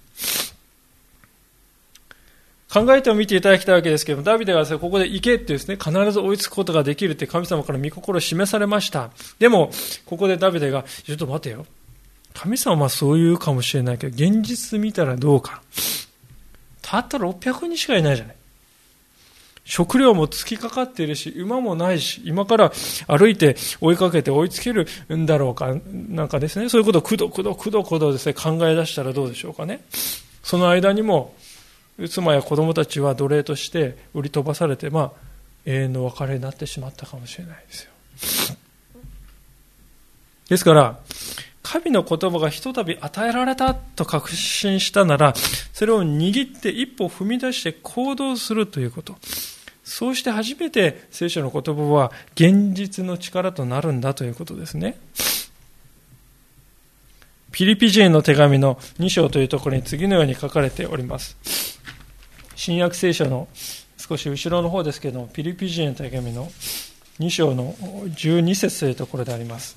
[2.71, 9.11] 考えてみていただきたいわけですけども、ダビデがですね、ここで行けってですね、必ず追いつくことができるって神様から御心を示されました。
[9.39, 9.71] でも、
[10.05, 11.65] ここでダビデが、ちょっと待てよ。
[12.33, 15.61] 神様はそう言うかもしれないけど、現実見たらどうか。
[16.81, 18.35] たった600人しかいないじゃない。
[19.65, 22.71] 食料も尽きかかっているし、馬もないし、今から
[23.07, 29.81] 歩いて追いかけて追いつけるんだろうか、なんかですね、そういうことをくどくどくどくどですね、考え出したらどうでしょうかね。
[30.41, 31.35] その間にも、
[32.09, 35.11] 妻や子供たちは奴隷として売り飛ばされて、まあ、
[35.65, 37.91] 永遠の別れになってしまったかもしれないですよ。
[40.49, 40.99] ですから、
[41.63, 45.33] 神の言葉がひとたび与えられたと確信したなら、
[45.71, 49.15] それを握って一歩踏み出して行動するということ。
[49.83, 54.97] そうして初めて聖書の言葉は現実の力となるんだということですね。
[57.51, 61.37] ピリピ人の手紙の2章というところに次のように書かれております。
[62.63, 63.47] 新約聖書の
[63.97, 66.45] 少し後ろの方ですけども、ピリピ人の手紙の
[67.17, 69.75] 2章の12節というところであります。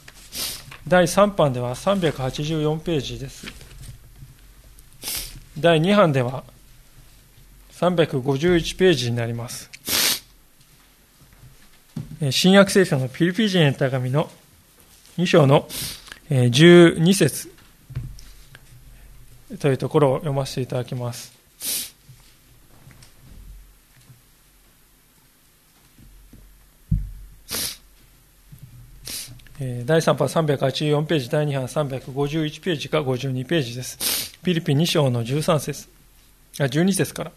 [0.86, 3.46] 第3版では384ページです。
[5.58, 6.44] 第2版では
[7.72, 9.70] 351ページになります。
[12.30, 14.28] 新約聖書のピリピ人への手紙の
[15.16, 15.66] 2章の
[16.28, 17.50] 12節
[19.58, 21.93] というところを読ませていただきます。
[29.56, 34.36] 第3版384ページ、第2版351ページか52ページです。
[34.42, 35.88] ピリピン2章の13節
[36.58, 37.32] あ12節から。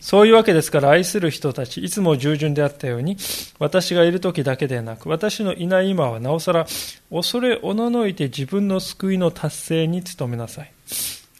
[0.00, 3.16] そういうわけですから愛する人たち、いつも従順であったように、
[3.60, 6.66] 私がいる時だけでなく、私のいない今はなおさら、
[7.12, 10.72] 恐れおののいて自分の救いの達成に努めなさい。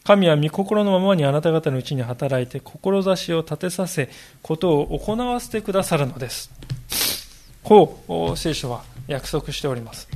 [0.05, 4.09] 神は御心のままにあなた方のうちに働いて、志を立てさせ、
[4.41, 6.49] ことを行わせてくださるのです。
[7.63, 10.07] こう、聖書は約束しております。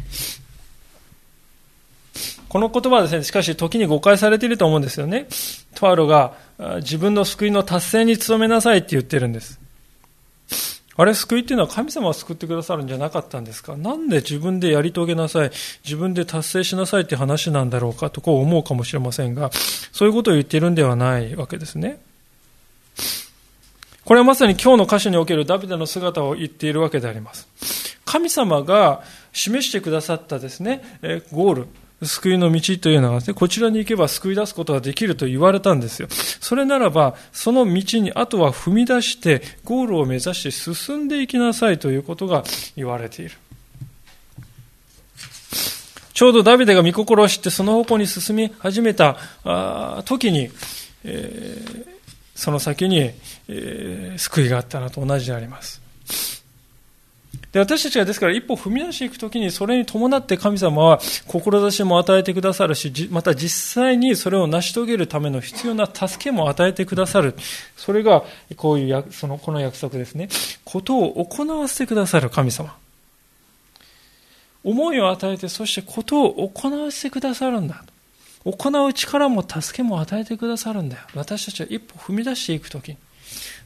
[2.49, 5.27] この言葉はですね、しかし時に誤解されていると思うんですよね。
[5.75, 6.33] パウロが
[6.77, 9.59] 自分の救いの達成に努めなさいって言ってるんです。
[10.97, 13.77] あれ、救いっていうのは神様が救ってくださるんじゃなかったんですか？
[13.77, 15.51] なんで自分でやり遂げなさい、
[15.85, 18.09] 自分で達成しなさいって話なんだろうか？
[18.09, 19.51] とこう思うかもしれませんが、
[19.93, 22.01] そういうことを言ってるんではないわけですね。
[24.03, 27.47] これはまさに今日の歌詞におけるダビデの姿を言っているわけであります。
[28.09, 30.81] 神様が示してくださったですね、
[31.31, 31.67] ゴール、
[32.07, 36.07] 救いの道というのは、ね、こちらに行けば救い出すことができると言われたんですよ。
[36.09, 42.43] それならば、その道にあとは踏み出して、ゴールを目指して進んでいきなさいということが
[42.75, 43.35] 言われている。
[46.13, 49.17] ちょうどダビデが御心を知ってその方向に進み始めた
[50.05, 50.49] 時に、
[51.03, 51.87] えー、
[52.33, 53.11] その先に、
[53.47, 56.38] えー、救いがあったのと同じであります。
[57.51, 67.33] で私たちがですから一歩踏み出していくときにそれに伴って神様は志も与えてくださるし、また実際にそれを成し遂げるための必要な助けも与えてくださる。
[67.75, 68.23] それが
[68.55, 70.29] こういう、その、この約束ですね。
[70.63, 72.75] ことを行わせてくださる神様。
[74.63, 77.83] 思いを与えて、そしてことを行わせてくださるんだ。
[78.45, 81.01] 行う力も助けも与えてくださるんだよ。
[81.15, 82.97] 私たちは一歩踏み出していくときに。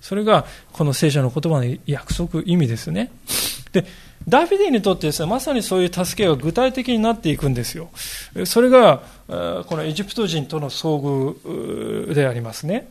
[0.03, 3.09] それがこの聖書の言葉の約束意味ですね。
[3.71, 3.85] で、
[4.27, 7.89] ダビデにとってですね、まさにそういう助けが具体的になっていくんですよ。
[8.45, 12.89] それが、このエジプト人との遭遇でありますね。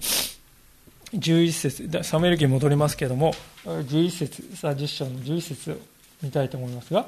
[1.12, 3.34] 11節、サムエル記に戻りますけれども、
[3.66, 5.74] 11節、さあ10章の11節を
[6.22, 7.04] 見たいと思いますが、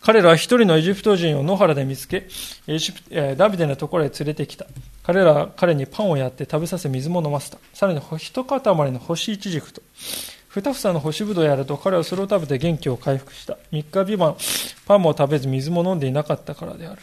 [0.00, 2.28] 彼らは一人のエジプト人を野原で見つけ、
[2.68, 4.66] エジプダビデのところへ連れてきた。
[5.02, 7.58] 彼らは彼にパンをやって食べさせ水も飲ませた。
[7.74, 8.60] さらに一塊
[8.92, 9.82] の干しイチジクと、
[10.48, 13.56] 二房の干しぶどうやると彼はそれを食べて元気を回復した。
[13.72, 14.36] 三日日晩、
[14.86, 17.00] パンも食べず水も飲んでいなかったからである。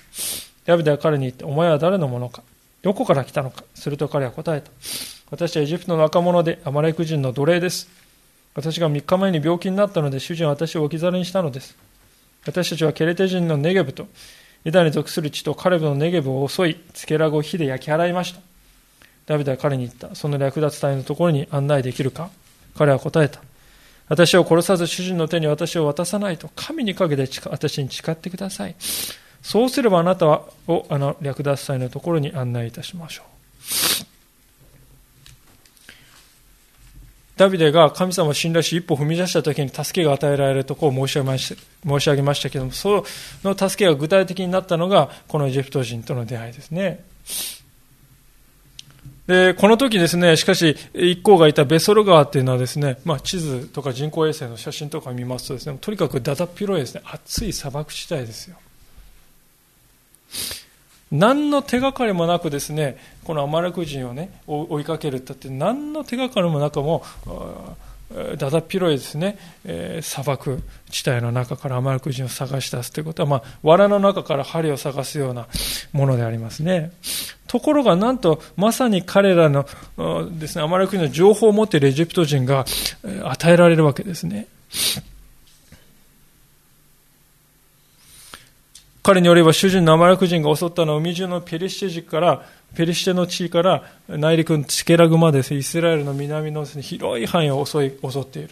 [0.65, 2.43] ダビデは彼に言って、お前は誰のものか？
[2.81, 3.63] どこから来たのか？
[3.73, 4.69] すると彼は答えた。
[5.31, 7.89] 私はエジプトの若者でアマレク人の奴隷です。
[8.53, 11.75] 私が3日前に病気になったので主人は私を置き去りにしたのです。
[12.45, 14.07] 私たちはケレテ人のネゲブと、
[14.63, 18.41] ユダに属する地とカレブのネゲブを襲い、つけらごを火で焼き払いました。
[19.26, 20.16] ダビデは彼に言った。
[20.16, 22.30] その略奪隊のところに案内できるか？
[22.78, 23.41] 彼は答えた。
[24.08, 28.76] 私を殺さず主人の手に私を渡さないと、神にかけて私に誓ってください。
[29.41, 33.24] そうすればあなたをあの略奪祭のところに案内いたしましょ
[34.03, 34.07] う。
[37.38, 43.05] ダビデが神様を信頼し一歩踏み出した時に助けが与えられるとこを申し上げました申し上げましたけども、そ
[43.43, 47.03] の助けが具体的になったのが、このエジプト人との出会いですね。
[49.27, 58.55] で、この時ですね、しかし、一行がいたベソロ川っていうのはですね、まあ、地図とか人工衛星の写真とか見ますとですね、とにかくだだっ広いですね、暑い砂漠地帯ですよ。
[61.12, 67.03] 何の手がかりもなくですね、このアマレク人をね、追いかけるったって、何の手がかりもなくも、
[68.38, 75.47] だだっ広いですね、えー、砂漠地帯の中からアマレク人を探し出すということは、まあ、藁の中から針を探すような
[75.91, 76.91] ものでありますね。
[77.47, 79.66] ところが、なんと、まさに彼らの
[80.39, 82.66] ですね、アマレク人の情報を持っているエジプト人が
[83.24, 84.47] 与えられるわけですね。
[89.08, 92.45] 彼によれば主人のアマレク人が襲ったのは海中のペリシテ人から、
[92.76, 98.49] ペリシテの地から内陸のチケラグまでイスラエルの南の、ね、広い範囲を襲い襲っている。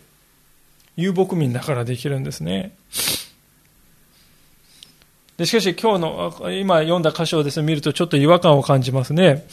[0.96, 2.74] 遊牧民だからできるんですね。
[5.36, 9.46] でしかし今日の、今読んだ箇所をですね、見るとちょっと違和感を感じますね。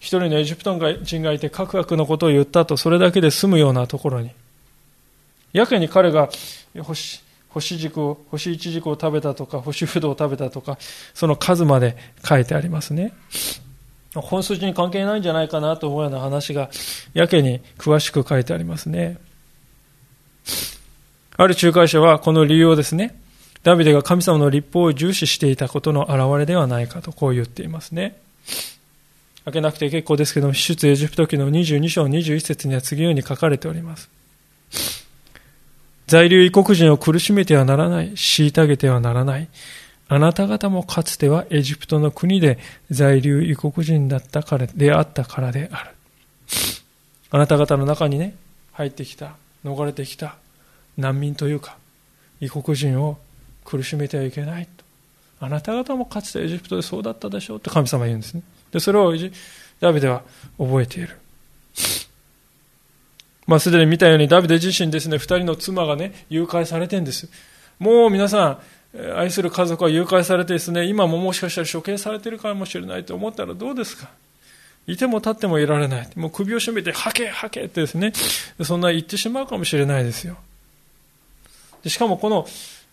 [0.00, 4.32] 一人のエジプト人がいて、カクカクのことを言ったと、それだけで済むようなところに。
[5.52, 6.28] やけに彼が、
[6.82, 10.78] 星、星軸を、星一軸を食べたとか、星不動を食べたとか、
[11.14, 13.12] その数まで書いてありますね。
[14.14, 16.70] 本筋に関係ないんじゃないかなと思うような話が、
[17.14, 19.18] やけに詳しく書いてありますね。
[21.36, 23.20] ある仲介者はこの理由をですね、
[23.62, 28.16] ダビデが神様の立法を重視していたことの表れではないかとこう言っていますね。
[29.44, 34.08] 開けなくて結構ですけども、出エジプト記の22章21節には次のように書かれております。
[36.10, 39.46] 在留異国人を苦しめてはならない、虐げてはならない。
[40.08, 42.58] あなた方もかつてはエジプトの国で
[42.90, 45.90] 在留異国人だったからであったからである。
[47.30, 48.34] あなた方の中にね、
[48.72, 50.34] 入ってきた、逃れてきた
[50.98, 51.76] 難民というか、
[52.40, 53.16] 異国人を
[53.64, 54.84] 苦しめてはいけないと。
[55.38, 58.42] あなた方もかつてエジプトでそうだったでしょうと神様は言うんですね。
[58.72, 59.14] で、それを
[59.78, 60.24] ダビデは
[60.58, 61.16] 覚えている。
[63.46, 67.28] まあ、すでに見たようにダビデ自身ですね、二人の妻がね、誘拐されてんです。
[67.78, 68.58] もう皆さん、
[69.16, 74.10] 愛する家族は誘拐されてですね、今ももしかしたら処刑されてるかもしれないと思ったらどうですか
[74.86, 76.08] いても立ってもいられない。
[76.16, 78.12] もう首を絞めて、はけ、はけってですね、
[78.62, 80.36] そんな言ってしまうかもしれないですよ。
[81.82, 82.46] でしかもこの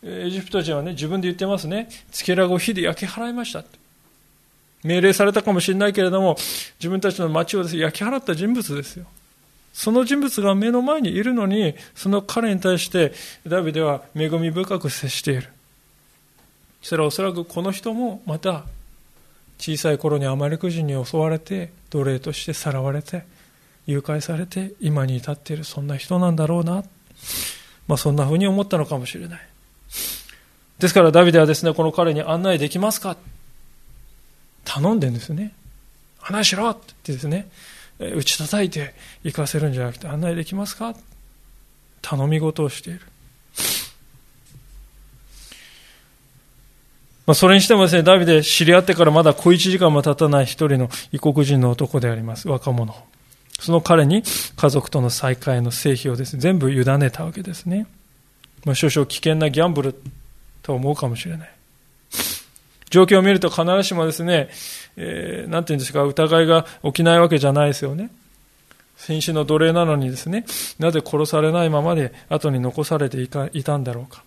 [0.04, 3.64] エジプト人はね、自分で言ってますね、つけらご火で焼き払いました。
[4.84, 6.38] 命令されたかもしれないけれども、
[6.80, 9.06] 自分たちの町をです、ね、焼き払った人物ですよ。
[9.78, 13.14] その人物が目の前にいるのに、その彼に対して
[13.46, 15.50] ダビデは恵み深く接している。
[16.82, 18.64] それはおそらくこの人もまた
[19.60, 23.24] 小さい頃にアマレク人に襲われて、奴隷としてさらわれて、
[23.86, 26.84] 誘拐されて今に至っているそんな人なんだろうな。
[27.88, 29.40] まあそんな風に思ったのかもしれない。
[30.80, 33.16] ですからダビデはですね、この彼に案内できますか？
[34.66, 35.54] 頼んでんですね。
[36.24, 37.48] 案内しろって言ってですね、
[38.00, 38.94] 打ち叩いて
[39.24, 40.96] 行かせるんじゃなくて案内できますか？
[42.02, 43.02] 頼み事をしている。
[47.26, 52.48] まあ、それにしてもですね、ダビデ知り合ってからまだ小一時間も経たない一人の異国人の男であります。
[52.48, 52.96] 若者。
[53.60, 54.24] その彼に
[54.56, 57.88] 家族との再会の成否をですね、全部委ねたわけですね。
[58.64, 59.96] まあ、少々危険なギャンブル
[60.62, 61.57] と思うかもしれない。
[62.90, 64.50] 状況を見ると必ずしもですね、
[64.96, 68.10] えー、なんていうんですか、疑いが起きないわけじゃないですよね。
[68.96, 70.46] 戦死の奴隷なのにですね、
[70.80, 74.24] なぜ殺されないままで後に残されていたんだろうか。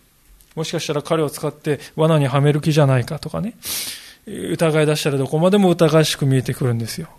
[0.55, 3.55] もしかしたら彼を使って罠にはめる気じゃないかとかね、
[4.25, 7.09] 疑い出したらどこまでも疑わしく見えてくるんですよ。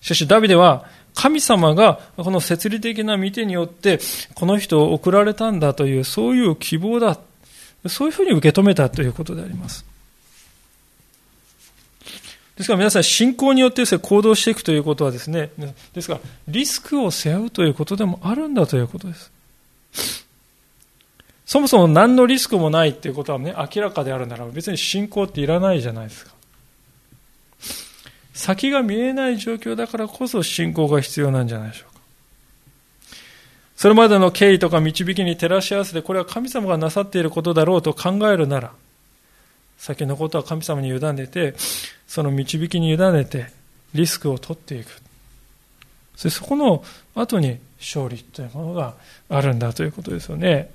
[0.00, 3.98] しかしダビデは神様がこの設理的な見てによって
[4.34, 7.18] この人を送られたんだというそういう希望だ。
[7.88, 9.84] そういうふうに受け止めたということであります。
[12.56, 15.50] ですから皆さん、信仰によって行動していくということはですね、
[15.94, 19.30] ですから、リスクを背負うということでもあるんだということです。
[21.46, 26.32] そもそも何のリスクもないっていうことはね、明らかであるならば別に信仰っていらないじゃないですか。
[28.34, 31.87] 先が見えない状況だからこそ信仰が必要なんじゃないでしょう。
[33.78, 38.72] それまでの経緯とか導きに照らし合わせて、これは神様がなさっていることだろうと考えるなら、
[39.76, 41.54] 先のことは神様に委ねて、
[42.08, 43.52] その導きに委ねて、
[43.94, 45.00] リスクを取っていく。
[46.16, 46.82] そそこの
[47.14, 48.94] 後に勝利というものが
[49.28, 50.70] あるんだということですよね。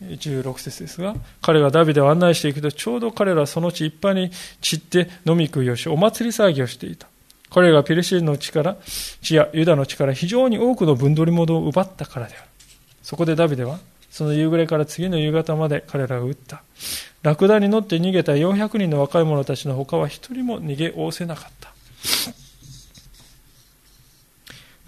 [0.00, 4.30] 16節ですが、彼がダビデを案内していくと、ちょうど彼らはその地いっぱいに
[4.62, 7.06] 散って飲み食いをし、お祭り騒ぎをしていた。
[7.50, 8.76] 彼がペルシーの地から、
[9.22, 12.44] 地やユダの地から非常に多くの分取り物を奪ったからである。
[13.02, 13.78] そこでダビデは、
[14.10, 16.62] その夕暮れから次の夕方まで彼らを撃った。
[17.22, 21.72] ラクダに乗って逃げた400人の若い者たちの他は一人も逃げおせなかった。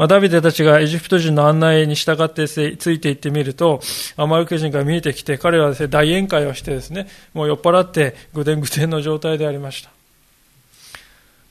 [0.00, 3.80] まあ、ダビデたちがエジプト人の案内に従ってついていってみると、
[4.16, 9.90] アマルク人が見えてきて、彼らはね、大宴会をしてですね、もう酔っ払ってぐでんぐでんの状態でありました。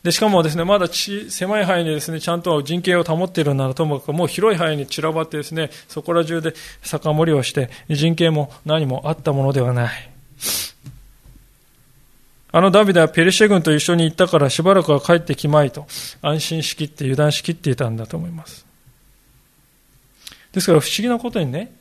[0.04, 10.10] で、しかもですね、まだち狭い範囲にですね、ちゃんと人権を保っているならともかく、もう広い範囲に散らばってですね、そこら中で酒盛りをして、人権も何もあったものではない。
[12.52, 15.86] あのダビデはペルシェ軍と一緒に行ったからしばらくは帰ってきまいと
[16.24, 18.66] 安心しきって油断しきっていたんだと思います。
[20.52, 21.72] ですから不思議なことにね、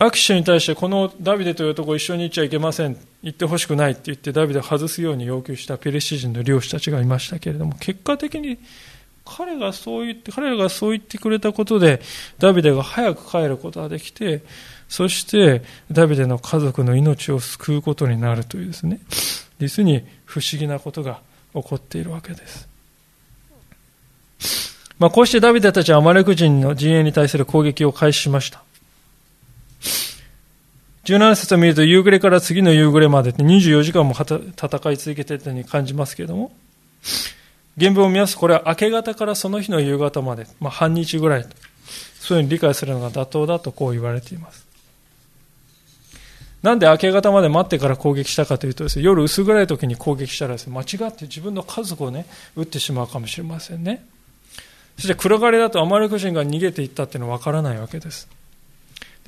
[0.00, 2.96] アキシュに対してこのダビデという男一緒に行っちゃいけません。
[3.22, 8.58] 行ってほしくないって言ってダビデを外すように要求したペレシ人の漁師たちがいましたけれども、結果的に
[9.24, 12.00] 彼がそう言って、彼らがそう言ってくれたことで、
[12.38, 14.42] ダビデが早く帰ることができて、
[14.88, 19.00] そしてダビデの家族の命を救うことになるというですね、
[19.58, 21.20] 実に不思議なことが
[21.54, 22.68] 起こっているわけです。
[24.98, 28.62] まあ、こうしてダビデたちはアマレク人の陣営に対する攻撃を開始しました。
[31.04, 36.52] 17節を見ると夕暮れから次の夕暮れまでって24時間も戦い続けていたように感じますけれども、
[37.78, 41.50] 原文を見ますとこれは明け方からその日の夕方まで、まあ、半日ぐらいと、
[42.20, 44.66] そういうふうに理解するのが妥当だとこう言われています。
[46.62, 52.26] なんで明け方まで待ってから攻撃したかというとですね、夜薄暗い時に攻撃したらですね、間違って自分の家族をね、
[52.56, 54.04] 撃ってしまうかもしれませんね。
[54.96, 58.28] そして暗がりだとアマレク人が逃げていったっていうのはわからないわけです。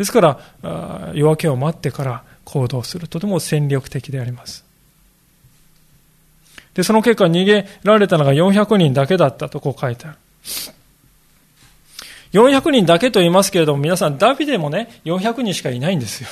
[0.00, 3.06] ですから、夜明けを待ってから行動する。
[3.06, 4.64] とても戦略的であります。
[6.72, 10.16] で、その結果逃げられたのが400人だけだったとこう書いてある。
[12.32, 16.30] 400人だけと言いますけれども、皆さん、ダビデもね、400人しかいないんですよ。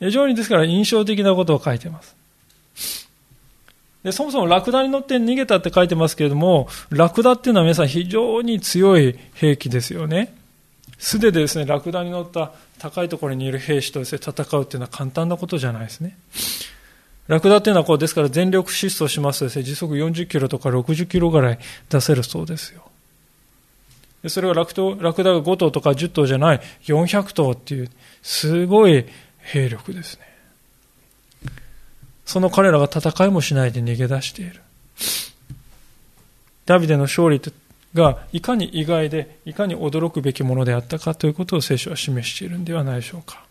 [0.00, 3.08] 非常にですから印象的なことを書いてます。
[4.02, 10.43] でそもそもラクダに乗って逃げたって書いてますけれども、ラクダっていうのは皆さん非常に強い兵器ですよね。
[11.04, 16.16] 素手でですね、ラクダに乗った高いところにいる兵士とですね、戦うっていうのは簡単なことじゃないですね。
[17.26, 21.58] ラクダっていうのはこうですから全力疾走しますとですね、時速40キロとか60キロぐらい
[21.90, 22.88] 出せるそうですよ。
[24.30, 27.90] それはラクラクダが5頭とか10頭じゃない400頭っていう
[28.22, 29.04] すごい
[29.40, 30.22] 兵力ですね。
[32.24, 34.62] その彼らが戦いもしないで逃げ出している。
[36.64, 37.52] ダビデの勝利って
[37.94, 43.44] がいかに意外で、いかに驚くべきものであったかということを聖書は示しているんではないでしょうか。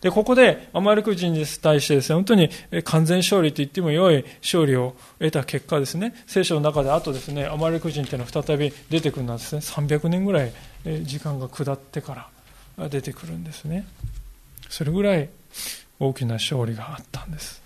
[0.00, 2.50] で、ここでアマレク人に対してですね、本当に
[2.84, 10.52] 完全勝利と言っても良い勝利を得た結果ですね、聖書の中であとですね、アマレク人というのは再び出てくるのはですね、300年ぐらい
[11.02, 12.28] 時間が下ってか
[12.78, 13.86] ら出てくるんですね。
[14.68, 15.28] それぐらい
[15.98, 17.62] 大きな勝利があったんです。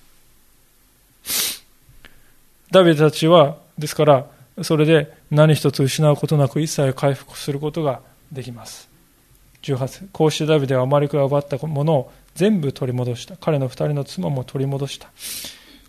[2.70, 4.26] ダビデたちは、ですから、
[4.62, 8.88] それで何一つ失うことなく一切回復することができます。
[9.62, 13.36] 18こうしてダビデはアマリクが奪ったものを全部取り戻した。
[13.36, 15.10] 彼の二人の妻も取り戻した。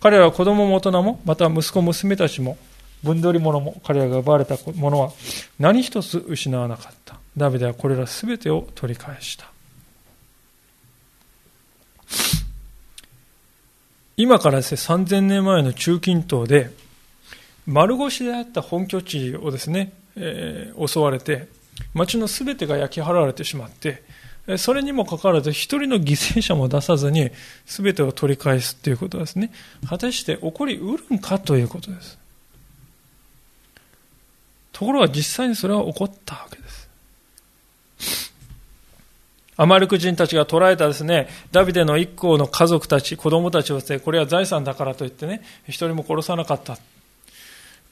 [0.00, 2.58] 彼らは子供も大人も、また息子娘たちも、
[3.04, 5.12] 分取り物も、彼らが奪われたものは
[5.58, 7.16] 何一つ失わなかった。
[7.36, 9.46] ダビデはこれら全てを取り返した。
[14.16, 16.70] 今からですね、3000年前の中近東で、
[17.66, 21.48] 丸腰であった本拠地をですね、えー、襲われて、
[21.94, 24.02] 町のすべてが焼き払われてしまって、
[24.58, 27.30] それにもかかわらず一人の犠牲者も出さずに
[27.66, 29.52] 全てを取り返すということですね。
[29.88, 32.18] 果たして起こりうるんかということです。
[34.72, 36.82] ところが実際にそれは起こったわけです。
[39.56, 46.78] アマルク人たちが捕らえたですね、ダビデの一行の家族たち、子供たちをですね、これは財産だからといってね、一人も殺さなかった。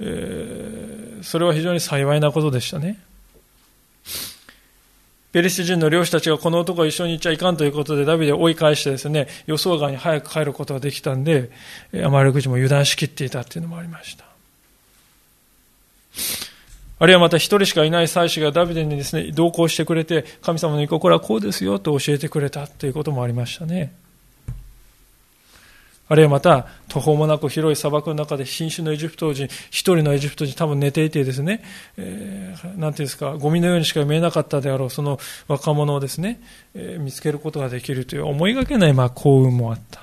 [0.00, 2.98] えー、それは非常に幸いなことでしたね。
[5.32, 11.50] ペリシ人の漁師たちがこの男が一緒に行っちゃいかんということでダビデを追い返してですね、予想外に早く帰ることができたんで、
[12.02, 14.24] アマルク人も油断しきっていたっていうのもありました。
[16.98, 23.92] あるいはまた一人しかいない祭司がダビデにですね、同行してくれて、神様の御心はこうですよと教えてくれたということもありましたね。
[26.10, 31.62] あるいはまた、途方もなく広い砂漠の中で瀕死のエジプト人、一人のエジプト人多分寝ていてですね、
[31.96, 36.40] えー、なんていうんですか、ゴミのようにしか見えなかったであろう、その若者をですね、
[36.74, 40.02] えー、見つけることができるという思いがけない、まあ、幸運もあった。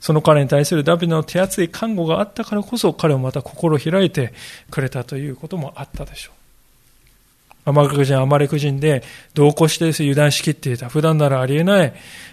[0.00, 4.32] その彼に対するダビデの手厚い看護があったからこそ、彼をまた心を開いて
[4.68, 7.70] くれたということもあったでしょう。
[7.70, 9.04] アマレク人、アマレク人で
[9.34, 10.88] 同行して油断しきっていた。
[10.88, 11.92] 普段ならありえない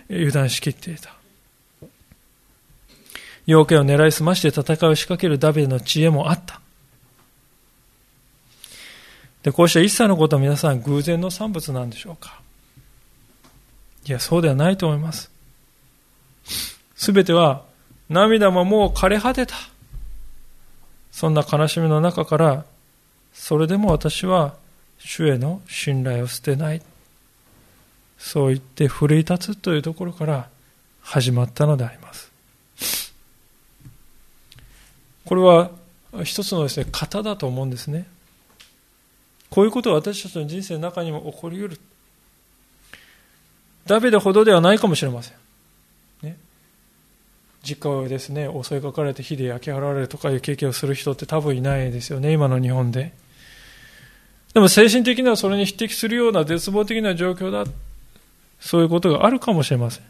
[0.10, 1.14] 油断しきっていた。
[3.46, 6.62] 要件を狙いすまして戦いを仕掛けるダビデの知恵もあった。
[9.44, 12.42] で、こうした一切のことは皆さん偶然の産物なんでしょうか
[14.08, 15.32] いや、そうではないと思います。
[16.96, 17.64] すべては、
[18.10, 19.56] 涙ももう枯れ果てた。
[21.12, 22.66] そんな悲しみの中から、
[23.34, 24.56] それでも私は
[24.98, 26.82] 主への信頼を捨てない。
[28.18, 30.50] そう言って奮い立つというところから
[31.02, 32.05] 始まったのであります。
[35.26, 35.72] これは
[36.24, 38.08] 一つのですね、型だと思うんですね。
[39.50, 41.80] こういうことは私たちの人生の中にも起こり得る。
[43.86, 45.36] ダビデほどではないかもしれません。
[46.24, 46.38] ね、
[47.64, 53.14] 実家をですね、襲いかかれて火で焼き払われるとかいう経験をする人って多分いないですよね、今の日本で。
[54.54, 57.66] でも精神的にはそれに匹敵するような絶望的な状況だ。
[58.60, 60.04] そういうことがあるかもしれません。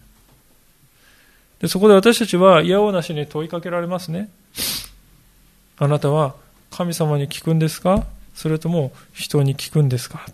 [1.59, 4.29] でそこで私たちは嫌おなしに問いかけられますね。
[5.77, 6.35] あなたは
[6.71, 8.05] 神様に聞くんですか？
[8.33, 10.25] それとも人に聞くんですか？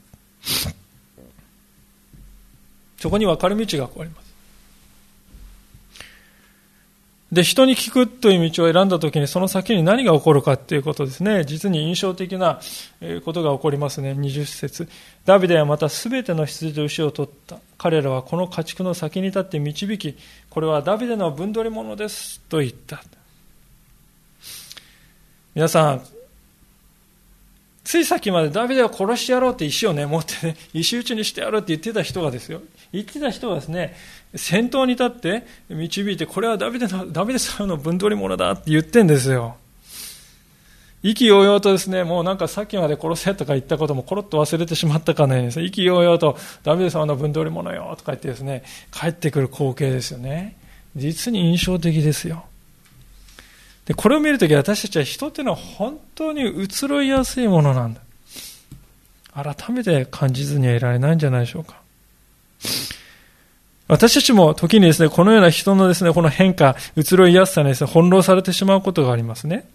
[2.97, 4.31] そこに分かれ道があります。
[7.31, 11.45] で、人に聞くという道を選んだときにその先に何が起こるかということですね。
[11.45, 12.59] 実に印象的な
[13.23, 14.11] ことが起こりますね。
[14.11, 14.89] 20節
[15.23, 17.59] ダビデはまた全ての羊と牛を取った。
[17.77, 20.17] 彼らはこの家畜の先に立って導き、
[20.49, 23.01] これはダビデの分取り物ですと言った。
[25.53, 26.01] 皆さん、
[27.83, 32.61] ついさっきまでダビデを殺してやろうって石をね、持ってね、石打ちにしてやろうって言ってた人がですよ。
[32.93, 33.95] 言ってた人がですね、
[34.35, 39.57] 先頭に立って導いて、これはダビデの、ダビデさんの分取り物だって言ってんですよ。
[41.03, 50.55] 意気揚々とですね、もうなんかさっきまで殺せとか言ったこともコロッと忘れてしまったかね、意気揚々とダビデ様の分取り物よとか言ってですね、帰ってくる光景ですよね。
[50.95, 52.45] 実に印象的ですよ。
[53.85, 58.01] で、これを見るとき私たちは人っていうのは本当に移ろいやすいものなんだ。
[59.33, 61.81] 改めて感じずにはいられないんじゃないでしょうか。
[63.87, 69.67] 私たちも時にですね、このような人のですね、この変化、移ろいやすさにですね、翻弄されてしまうことがありますね。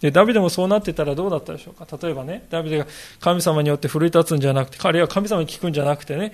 [0.00, 1.86] で、ダビデもそうなってたらどうだったでしょうか。
[2.00, 2.86] 例えばね、ダビデが
[3.20, 6.32] 神様によって奮い立つんじゃなくて、彼は神様に聞くんじゃなくてね、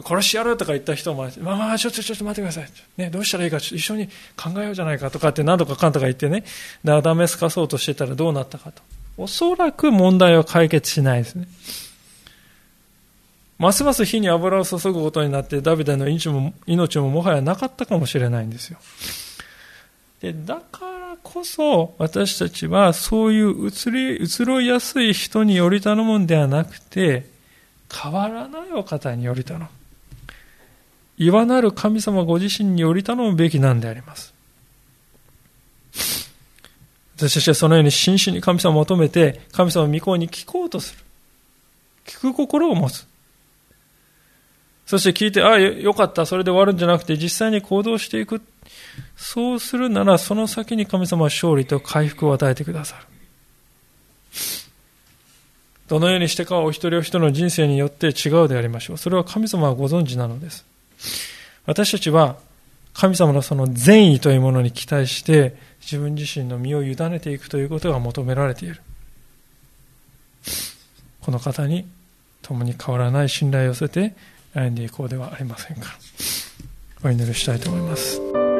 [0.00, 2.72] 殺してやるとか言った人も、まあまあ、ちょっとちょっと待ってください。
[2.96, 6.44] ね、どうしたらいいか、一緒に考えようじゃないかとかって何度かかんとか言ってね、
[6.82, 8.82] なだめすかそうとしてたらどうなったかと。
[9.18, 11.46] おそらく問題は解決しないですね。
[13.58, 18.78] ますます火に油を注ぐことになって、ダビデの命も命ももはやなかったかもしれないんですよ。
[20.20, 27.30] でだからこそ、私たちはそういう移り、移ろいやすい人により頼むんではなくて、
[27.92, 29.66] 変わらないお方により頼む。
[31.24, 34.34] 岩なる神様ご自身により頼むべきなんであります。
[37.16, 41.04] 私たちはそのように真摯に神様を求めて、神様の御子に聞こうとする。
[42.04, 43.06] 聞く心を持つ。
[44.86, 48.42] そして聞いて、ああ、よかった、それで終わるんじゃなくて、実際に行動していく。
[49.16, 53.06] そうするなら、その先に神様は勝利と回復を与えてくださる。
[55.86, 58.98] どのようにしてかはお一人お一人の人生によって違うでありましょう。
[58.98, 60.71] それは神様はご存知なのです。
[61.66, 62.36] 私たちは
[62.94, 68.80] 神様のその善意というものに期待して自分自身の身を委ねていくということが求められている。
[71.20, 71.86] この方に
[72.42, 74.14] 共に変わらない信頼を寄せて
[74.54, 75.96] 歩んでいこうではありませんか。
[77.04, 78.51] お祈りしたいと思います。